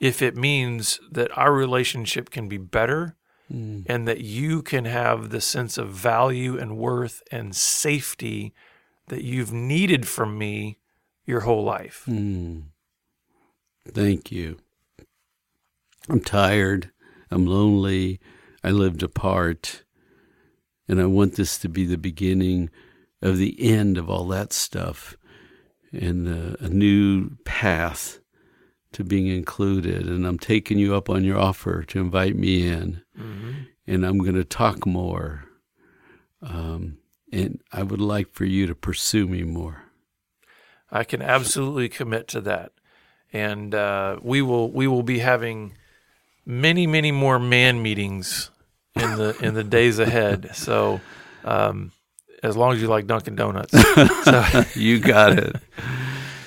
if 0.00 0.20
it 0.20 0.36
means 0.36 0.98
that 1.10 1.36
our 1.38 1.52
relationship 1.52 2.30
can 2.30 2.48
be 2.48 2.58
better 2.58 3.16
and 3.86 4.08
that 4.08 4.20
you 4.22 4.62
can 4.62 4.86
have 4.86 5.30
the 5.30 5.40
sense 5.40 5.76
of 5.78 5.90
value 5.90 6.58
and 6.58 6.76
worth 6.76 7.22
and 7.30 7.54
safety 7.54 8.54
that 9.08 9.22
you've 9.24 9.52
needed 9.52 10.08
from 10.08 10.38
me 10.38 10.78
your 11.26 11.40
whole 11.40 11.64
life. 11.64 12.04
Mm. 12.08 12.64
Thank 13.88 14.30
you. 14.30 14.58
I'm 16.08 16.20
tired. 16.20 16.90
I'm 17.30 17.46
lonely. 17.46 18.20
I 18.62 18.70
lived 18.70 19.02
apart. 19.02 19.84
And 20.88 21.00
I 21.00 21.06
want 21.06 21.36
this 21.36 21.58
to 21.58 21.68
be 21.68 21.84
the 21.84 21.98
beginning 21.98 22.70
of 23.20 23.38
the 23.38 23.56
end 23.60 23.98
of 23.98 24.10
all 24.10 24.26
that 24.28 24.52
stuff 24.52 25.16
and 25.92 26.28
uh, 26.28 26.56
a 26.60 26.68
new 26.68 27.36
path 27.44 28.18
to 28.92 29.04
being 29.04 29.28
included. 29.28 30.06
And 30.06 30.26
I'm 30.26 30.38
taking 30.38 30.78
you 30.78 30.94
up 30.94 31.08
on 31.08 31.24
your 31.24 31.38
offer 31.38 31.82
to 31.84 32.00
invite 32.00 32.36
me 32.36 32.66
in. 32.66 33.02
And 33.86 34.04
I'm 34.04 34.18
going 34.18 34.34
to 34.34 34.44
talk 34.44 34.86
more. 34.86 35.44
Um, 36.42 36.98
and 37.32 37.60
I 37.72 37.82
would 37.82 38.00
like 38.00 38.32
for 38.32 38.44
you 38.44 38.66
to 38.66 38.74
pursue 38.74 39.26
me 39.26 39.42
more. 39.44 39.84
I 40.92 41.04
can 41.04 41.22
absolutely 41.22 41.88
commit 41.88 42.28
to 42.28 42.40
that, 42.42 42.72
and 43.32 43.74
uh, 43.74 44.18
we 44.22 44.42
will 44.42 44.70
we 44.70 44.86
will 44.86 45.02
be 45.02 45.18
having 45.20 45.72
many 46.44 46.86
many 46.86 47.10
more 47.12 47.38
man 47.38 47.82
meetings 47.82 48.50
in 48.94 49.16
the 49.16 49.34
in 49.42 49.54
the 49.54 49.64
days 49.64 49.98
ahead. 49.98 50.50
So, 50.54 51.00
um, 51.44 51.92
as 52.42 52.56
long 52.58 52.74
as 52.74 52.82
you 52.82 52.88
like 52.88 53.06
Dunkin' 53.06 53.34
Donuts, 53.36 53.72
so, 54.24 54.64
you 54.74 54.98
got 55.00 55.38
it. 55.38 55.56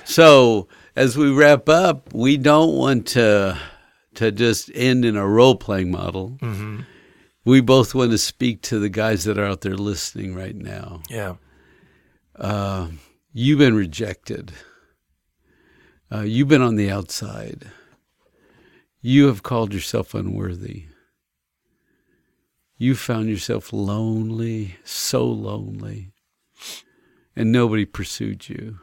So 0.03 0.67
as 0.95 1.17
we 1.17 1.31
wrap 1.31 1.67
up, 1.67 2.13
we 2.13 2.38
don't 2.38 2.75
want 2.75 3.08
to 3.08 3.58
to 4.15 4.31
just 4.31 4.69
end 4.75 5.03
in 5.05 5.17
a 5.17 5.27
role 5.27 5.55
playing 5.55 5.89
model. 5.91 6.38
hmm 6.39 6.81
We 7.45 7.62
both 7.62 7.95
want 7.95 8.12
to 8.12 8.17
speak 8.19 8.62
to 8.69 8.77
the 8.79 8.89
guys 8.89 9.23
that 9.23 9.38
are 9.39 9.45
out 9.45 9.62
there 9.62 9.75
listening 9.75 10.36
right 10.36 10.55
now. 10.55 11.01
yeah, 11.10 11.36
Uh, 12.36 12.89
you've 13.37 13.59
been 13.59 13.75
rejected. 13.75 14.53
Uh, 16.09 16.21
you've 16.21 16.47
been 16.47 16.61
on 16.61 16.77
the 16.77 16.89
outside. 16.89 17.69
You 19.01 19.27
have 19.27 19.43
called 19.43 19.73
yourself 19.73 20.13
unworthy. 20.13 20.85
You 22.77 22.95
found 22.95 23.27
yourself 23.27 23.73
lonely, 23.73 24.77
so 24.85 25.25
lonely, 25.25 26.13
and 27.35 27.51
nobody 27.51 27.83
pursued 27.83 28.47
you. 28.47 28.79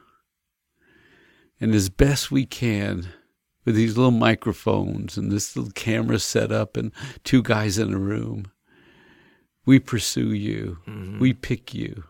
And 1.59 1.75
as 1.75 1.89
best 1.89 2.31
we 2.31 2.45
can, 2.45 3.09
with 3.65 3.75
these 3.75 3.97
little 3.97 4.11
microphones 4.11 5.17
and 5.17 5.33
this 5.33 5.57
little 5.57 5.73
camera 5.73 6.19
set 6.19 6.53
up 6.53 6.77
and 6.77 6.93
two 7.25 7.43
guys 7.43 7.79
in 7.79 7.95
a 7.95 7.99
room, 7.99 8.51
we 9.65 9.79
pursue 9.79 10.35
you. 10.35 10.79
We 11.21 11.33
pick 11.33 11.73
you. 11.73 12.05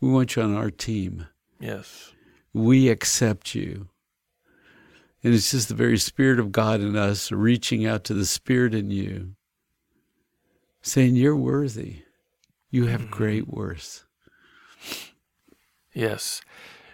We 0.00 0.08
want 0.08 0.36
you 0.36 0.42
on 0.42 0.54
our 0.54 0.70
team. 0.70 1.26
Yes, 1.62 2.12
We 2.52 2.88
accept 2.88 3.54
you. 3.54 3.88
And 5.24 5.32
it's 5.32 5.52
just 5.52 5.68
the 5.68 5.74
very 5.74 5.98
Spirit 5.98 6.40
of 6.40 6.50
God 6.50 6.80
in 6.80 6.96
us 6.96 7.30
reaching 7.30 7.86
out 7.86 8.02
to 8.04 8.14
the 8.14 8.26
Spirit 8.26 8.74
in 8.74 8.90
you, 8.90 9.34
saying, 10.82 11.14
You're 11.14 11.36
worthy. 11.36 12.02
You 12.70 12.86
have 12.86 13.02
mm-hmm. 13.02 13.10
great 13.12 13.48
worth. 13.48 14.04
yes. 15.94 16.40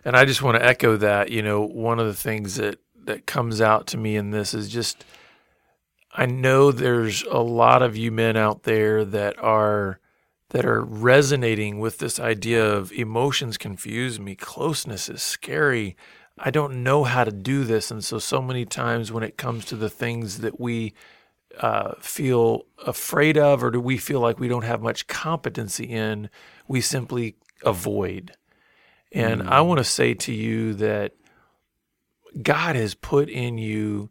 And 0.04 0.16
I 0.16 0.24
just 0.24 0.42
want 0.42 0.56
to 0.56 0.64
echo 0.64 0.96
that. 0.96 1.30
You 1.30 1.42
know, 1.42 1.62
one 1.62 1.98
of 1.98 2.06
the 2.06 2.14
things 2.14 2.56
that 2.56 2.78
that 3.04 3.26
comes 3.26 3.60
out 3.60 3.86
to 3.86 3.96
me 3.96 4.16
in 4.16 4.30
this 4.30 4.52
is 4.52 4.68
just 4.68 5.04
I 6.12 6.26
know 6.26 6.72
there's 6.72 7.22
a 7.24 7.38
lot 7.38 7.82
of 7.82 7.96
you 7.96 8.10
men 8.10 8.36
out 8.36 8.64
there 8.64 9.04
that 9.04 9.38
are 9.38 10.00
that 10.50 10.64
are 10.64 10.82
resonating 10.82 11.78
with 11.78 11.98
this 11.98 12.18
idea 12.18 12.64
of 12.64 12.92
emotions 12.92 13.58
confuse 13.58 14.18
me, 14.18 14.34
closeness 14.34 15.08
is 15.08 15.22
scary. 15.22 15.96
I 16.38 16.50
don't 16.50 16.82
know 16.82 17.04
how 17.04 17.24
to 17.24 17.32
do 17.32 17.64
this, 17.64 17.90
and 17.90 18.02
so 18.02 18.18
so 18.18 18.40
many 18.40 18.64
times 18.64 19.12
when 19.12 19.22
it 19.22 19.36
comes 19.36 19.64
to 19.66 19.76
the 19.76 19.90
things 19.90 20.38
that 20.38 20.58
we 20.58 20.94
uh, 21.60 21.94
feel 22.00 22.66
afraid 22.86 23.36
of, 23.36 23.62
or 23.62 23.70
do 23.70 23.80
we 23.80 23.98
feel 23.98 24.20
like 24.20 24.38
we 24.38 24.48
don't 24.48 24.64
have 24.64 24.80
much 24.80 25.06
competency 25.06 25.84
in, 25.84 26.30
we 26.66 26.80
simply 26.80 27.36
avoid. 27.64 28.32
And 29.12 29.42
I 29.42 29.62
want 29.62 29.78
to 29.78 29.84
say 29.84 30.14
to 30.14 30.32
you 30.32 30.74
that 30.74 31.14
God 32.42 32.76
has 32.76 32.94
put 32.94 33.28
in 33.28 33.58
you 33.58 34.10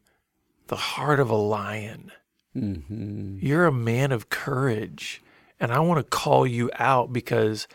the 0.67 0.75
heart 0.75 1.19
of 1.19 1.29
a 1.29 1.35
lion. 1.35 2.11
hmm 2.53 3.37
You're 3.39 3.65
a 3.65 3.71
man 3.71 4.11
of 4.11 4.29
courage. 4.29 5.21
And 5.59 5.71
I 5.71 5.79
want 5.79 5.99
to 5.99 6.03
call 6.03 6.45
you 6.45 6.69
out 6.75 7.11
because 7.11 7.67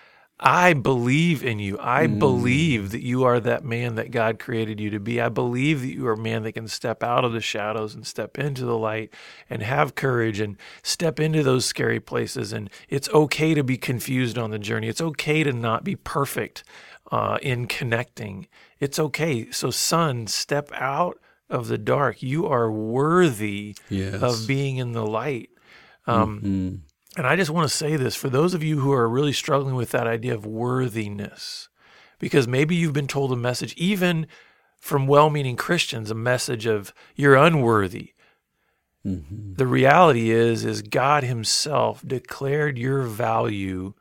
I 0.44 0.72
believe 0.72 1.44
in 1.44 1.60
you. 1.60 1.78
I 1.80 2.08
mm. 2.08 2.18
believe 2.18 2.90
that 2.90 3.02
you 3.02 3.22
are 3.22 3.38
that 3.38 3.64
man 3.64 3.94
that 3.94 4.10
God 4.10 4.40
created 4.40 4.80
you 4.80 4.90
to 4.90 4.98
be. 4.98 5.20
I 5.20 5.28
believe 5.28 5.82
that 5.82 5.94
you 5.94 6.06
are 6.08 6.14
a 6.14 6.18
man 6.18 6.42
that 6.42 6.52
can 6.52 6.66
step 6.66 7.04
out 7.04 7.24
of 7.24 7.32
the 7.32 7.40
shadows 7.40 7.94
and 7.94 8.04
step 8.04 8.38
into 8.38 8.64
the 8.64 8.76
light 8.76 9.14
and 9.48 9.62
have 9.62 9.94
courage 9.94 10.40
and 10.40 10.56
step 10.82 11.20
into 11.20 11.44
those 11.44 11.64
scary 11.64 12.00
places. 12.00 12.52
And 12.52 12.70
it's 12.88 13.08
okay 13.10 13.54
to 13.54 13.62
be 13.62 13.76
confused 13.76 14.36
on 14.36 14.50
the 14.50 14.58
journey. 14.58 14.88
It's 14.88 15.00
okay 15.00 15.44
to 15.44 15.52
not 15.52 15.84
be 15.84 15.94
perfect 15.94 16.64
uh, 17.12 17.38
in 17.40 17.66
connecting. 17.66 18.48
It's 18.80 18.98
okay. 18.98 19.48
So, 19.52 19.70
son, 19.70 20.26
step 20.26 20.72
out 20.74 21.20
of 21.48 21.68
the 21.68 21.78
dark. 21.78 22.20
You 22.20 22.48
are 22.48 22.68
worthy 22.68 23.76
yes. 23.88 24.20
of 24.20 24.48
being 24.48 24.78
in 24.78 24.90
the 24.90 25.06
light. 25.06 25.50
Um, 26.06 26.38
mm-hmm. 26.38 26.74
And 27.16 27.26
I 27.26 27.36
just 27.36 27.50
want 27.50 27.68
to 27.68 27.76
say 27.76 27.96
this 27.96 28.14
for 28.14 28.30
those 28.30 28.54
of 28.54 28.62
you 28.62 28.80
who 28.80 28.92
are 28.92 29.08
really 29.08 29.32
struggling 29.32 29.74
with 29.74 29.90
that 29.90 30.06
idea 30.06 30.34
of 30.34 30.46
worthiness, 30.46 31.68
because 32.18 32.48
maybe 32.48 32.74
you've 32.74 32.94
been 32.94 33.06
told 33.06 33.32
a 33.32 33.36
message, 33.36 33.74
even 33.76 34.26
from 34.78 35.06
well 35.06 35.28
meaning 35.28 35.56
Christians, 35.56 36.10
a 36.10 36.14
message 36.14 36.66
of 36.66 36.94
you're 37.14 37.36
unworthy. 37.36 38.14
Mm-hmm. 39.06 39.54
The 39.54 39.66
reality 39.66 40.30
is, 40.30 40.64
is 40.64 40.82
God 40.82 41.24
Himself 41.24 42.02
declared 42.06 42.78
your 42.78 43.02
value 43.02 43.94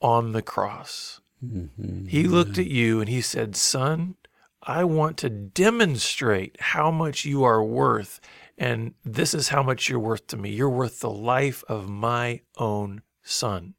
on 0.00 0.32
the 0.32 0.42
cross. 0.42 1.20
Mm-hmm. 1.44 2.06
He 2.06 2.24
looked 2.24 2.58
at 2.58 2.66
you 2.66 3.00
and 3.00 3.08
He 3.08 3.20
said, 3.20 3.56
Son, 3.56 4.16
I 4.62 4.84
want 4.84 5.16
to 5.18 5.30
demonstrate 5.30 6.60
how 6.60 6.90
much 6.90 7.24
you 7.24 7.42
are 7.42 7.64
worth 7.64 8.20
and 8.62 8.94
this 9.04 9.34
is 9.34 9.48
how 9.48 9.60
much 9.60 9.88
you're 9.88 9.98
worth 9.98 10.28
to 10.28 10.36
me. 10.36 10.50
You're 10.50 10.70
worth 10.70 11.00
the 11.00 11.10
life 11.10 11.64
of 11.66 11.88
my 11.88 12.42
own 12.56 13.02
son. 13.24 13.74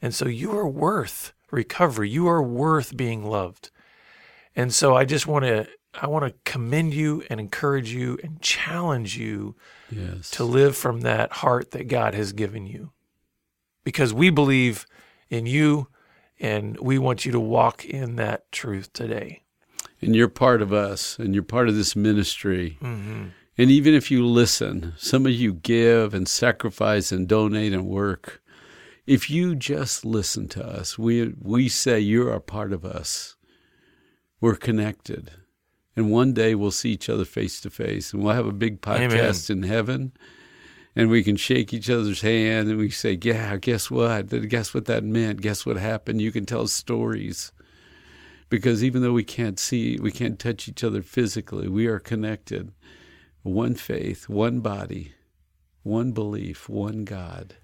And 0.00 0.14
so 0.14 0.28
you 0.28 0.56
are 0.56 0.68
worth 0.68 1.32
recovery. 1.50 2.08
You 2.08 2.28
are 2.28 2.40
worth 2.40 2.96
being 2.96 3.24
loved. 3.24 3.70
And 4.54 4.72
so 4.72 4.94
I 4.94 5.04
just 5.04 5.26
want 5.26 5.44
to 5.44 5.66
I 5.92 6.06
want 6.06 6.24
to 6.24 6.38
commend 6.44 6.94
you 6.94 7.24
and 7.28 7.40
encourage 7.40 7.92
you 7.92 8.16
and 8.22 8.40
challenge 8.40 9.18
you 9.18 9.56
yes. 9.90 10.30
to 10.30 10.44
live 10.44 10.76
from 10.76 11.00
that 11.00 11.32
heart 11.32 11.72
that 11.72 11.88
God 11.88 12.14
has 12.14 12.32
given 12.32 12.66
you. 12.66 12.92
Because 13.82 14.14
we 14.14 14.30
believe 14.30 14.86
in 15.30 15.46
you 15.46 15.88
and 16.38 16.78
we 16.78 16.96
want 16.96 17.26
you 17.26 17.32
to 17.32 17.40
walk 17.40 17.84
in 17.84 18.14
that 18.16 18.52
truth 18.52 18.92
today. 18.92 19.42
And 20.00 20.14
you're 20.14 20.28
part 20.28 20.62
of 20.62 20.72
us 20.72 21.18
and 21.18 21.34
you're 21.34 21.42
part 21.42 21.68
of 21.68 21.74
this 21.74 21.96
ministry. 21.96 22.78
Mm-hmm. 22.80 23.30
And 23.60 23.70
even 23.70 23.92
if 23.92 24.10
you 24.10 24.24
listen, 24.24 24.94
some 24.96 25.26
of 25.26 25.32
you 25.32 25.52
give 25.52 26.14
and 26.14 26.26
sacrifice 26.26 27.12
and 27.12 27.28
donate 27.28 27.74
and 27.74 27.86
work. 27.86 28.40
If 29.06 29.28
you 29.28 29.54
just 29.54 30.02
listen 30.02 30.48
to 30.48 30.66
us, 30.66 30.98
we, 30.98 31.34
we 31.38 31.68
say 31.68 32.00
you're 32.00 32.32
a 32.32 32.40
part 32.40 32.72
of 32.72 32.86
us. 32.86 33.36
We're 34.40 34.56
connected. 34.56 35.32
And 35.94 36.10
one 36.10 36.32
day 36.32 36.54
we'll 36.54 36.70
see 36.70 36.92
each 36.92 37.10
other 37.10 37.26
face 37.26 37.60
to 37.60 37.68
face 37.68 38.14
and 38.14 38.22
we'll 38.22 38.32
have 38.32 38.46
a 38.46 38.52
big 38.52 38.80
podcast 38.80 39.50
Amen. 39.50 39.64
in 39.64 39.70
heaven 39.70 40.12
and 40.96 41.10
we 41.10 41.22
can 41.22 41.36
shake 41.36 41.74
each 41.74 41.90
other's 41.90 42.22
hand 42.22 42.70
and 42.70 42.78
we 42.78 42.88
say, 42.88 43.18
Yeah, 43.22 43.58
guess 43.58 43.90
what? 43.90 44.48
Guess 44.48 44.72
what 44.72 44.86
that 44.86 45.04
meant? 45.04 45.42
Guess 45.42 45.66
what 45.66 45.76
happened? 45.76 46.22
You 46.22 46.32
can 46.32 46.46
tell 46.46 46.66
stories. 46.66 47.52
Because 48.48 48.82
even 48.82 49.02
though 49.02 49.12
we 49.12 49.22
can't 49.22 49.58
see, 49.58 49.98
we 50.00 50.12
can't 50.12 50.38
touch 50.38 50.66
each 50.66 50.82
other 50.82 51.02
physically, 51.02 51.68
we 51.68 51.88
are 51.88 51.98
connected 51.98 52.72
one 53.42 53.74
faith, 53.74 54.28
one 54.28 54.60
body, 54.60 55.12
one 55.82 56.12
belief, 56.12 56.68
one 56.68 57.04
God. 57.04 57.56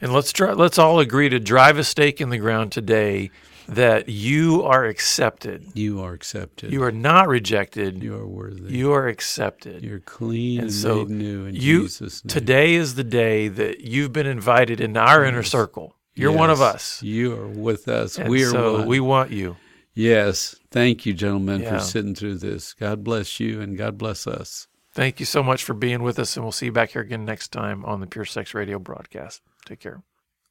And 0.00 0.12
let's 0.12 0.32
try, 0.32 0.52
let's 0.52 0.78
all 0.78 1.00
agree 1.00 1.28
to 1.28 1.40
drive 1.40 1.76
a 1.78 1.84
stake 1.84 2.20
in 2.20 2.30
the 2.30 2.38
ground 2.38 2.72
today 2.72 3.30
that 3.68 4.08
you 4.08 4.62
are 4.62 4.86
accepted. 4.86 5.66
You 5.74 6.00
are 6.00 6.12
accepted. 6.12 6.72
You 6.72 6.82
are 6.84 6.92
not 6.92 7.28
rejected. 7.28 8.02
You 8.02 8.14
are 8.14 8.26
worthy. 8.26 8.74
You 8.74 8.92
are 8.92 9.08
accepted. 9.08 9.82
You're 9.82 10.00
clean 10.00 10.60
and, 10.60 10.68
and 10.68 10.72
so 10.72 11.04
made 11.04 11.10
new 11.10 11.46
in 11.46 11.54
you, 11.54 11.82
Jesus' 11.82 12.24
name. 12.24 12.30
Today 12.30 12.74
is 12.74 12.94
the 12.94 13.04
day 13.04 13.48
that 13.48 13.80
you've 13.80 14.12
been 14.12 14.26
invited 14.26 14.80
into 14.80 15.00
our 15.00 15.22
yes. 15.22 15.28
inner 15.28 15.42
circle. 15.42 15.96
You're 16.14 16.30
yes. 16.30 16.38
one 16.38 16.50
of 16.50 16.62
us. 16.62 17.02
You 17.02 17.34
are 17.34 17.46
with 17.46 17.88
us. 17.88 18.18
And 18.18 18.30
we 18.30 18.44
are 18.44 18.50
so 18.50 18.78
one. 18.78 18.86
We 18.86 19.00
want 19.00 19.32
you. 19.32 19.56
Yes. 19.94 20.56
Thank 20.70 21.04
you, 21.04 21.12
gentlemen, 21.12 21.60
yeah. 21.60 21.78
for 21.78 21.84
sitting 21.84 22.14
through 22.14 22.38
this. 22.38 22.72
God 22.72 23.04
bless 23.04 23.38
you 23.38 23.60
and 23.60 23.76
God 23.76 23.98
bless 23.98 24.26
us. 24.26 24.66
Thank 24.98 25.20
you 25.20 25.26
so 25.26 25.44
much 25.44 25.62
for 25.62 25.74
being 25.74 26.02
with 26.02 26.18
us, 26.18 26.36
and 26.36 26.44
we'll 26.44 26.50
see 26.50 26.66
you 26.66 26.72
back 26.72 26.90
here 26.90 27.02
again 27.02 27.24
next 27.24 27.52
time 27.52 27.84
on 27.84 28.00
the 28.00 28.08
Pure 28.08 28.24
Sex 28.24 28.52
Radio 28.52 28.80
broadcast. 28.80 29.42
Take 29.64 29.78
care. 29.78 30.02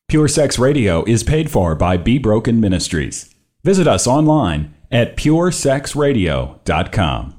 Pure 0.08 0.30
Sex 0.30 0.58
Radio 0.58 1.04
is 1.04 1.22
paid 1.22 1.52
for 1.52 1.76
by 1.76 1.98
Be 1.98 2.18
Broken 2.18 2.62
Ministries. 2.62 3.36
Visit 3.66 3.90
us 3.90 4.08
online 4.08 4.74
at 4.90 5.18
puresexradio.com. 5.18 7.37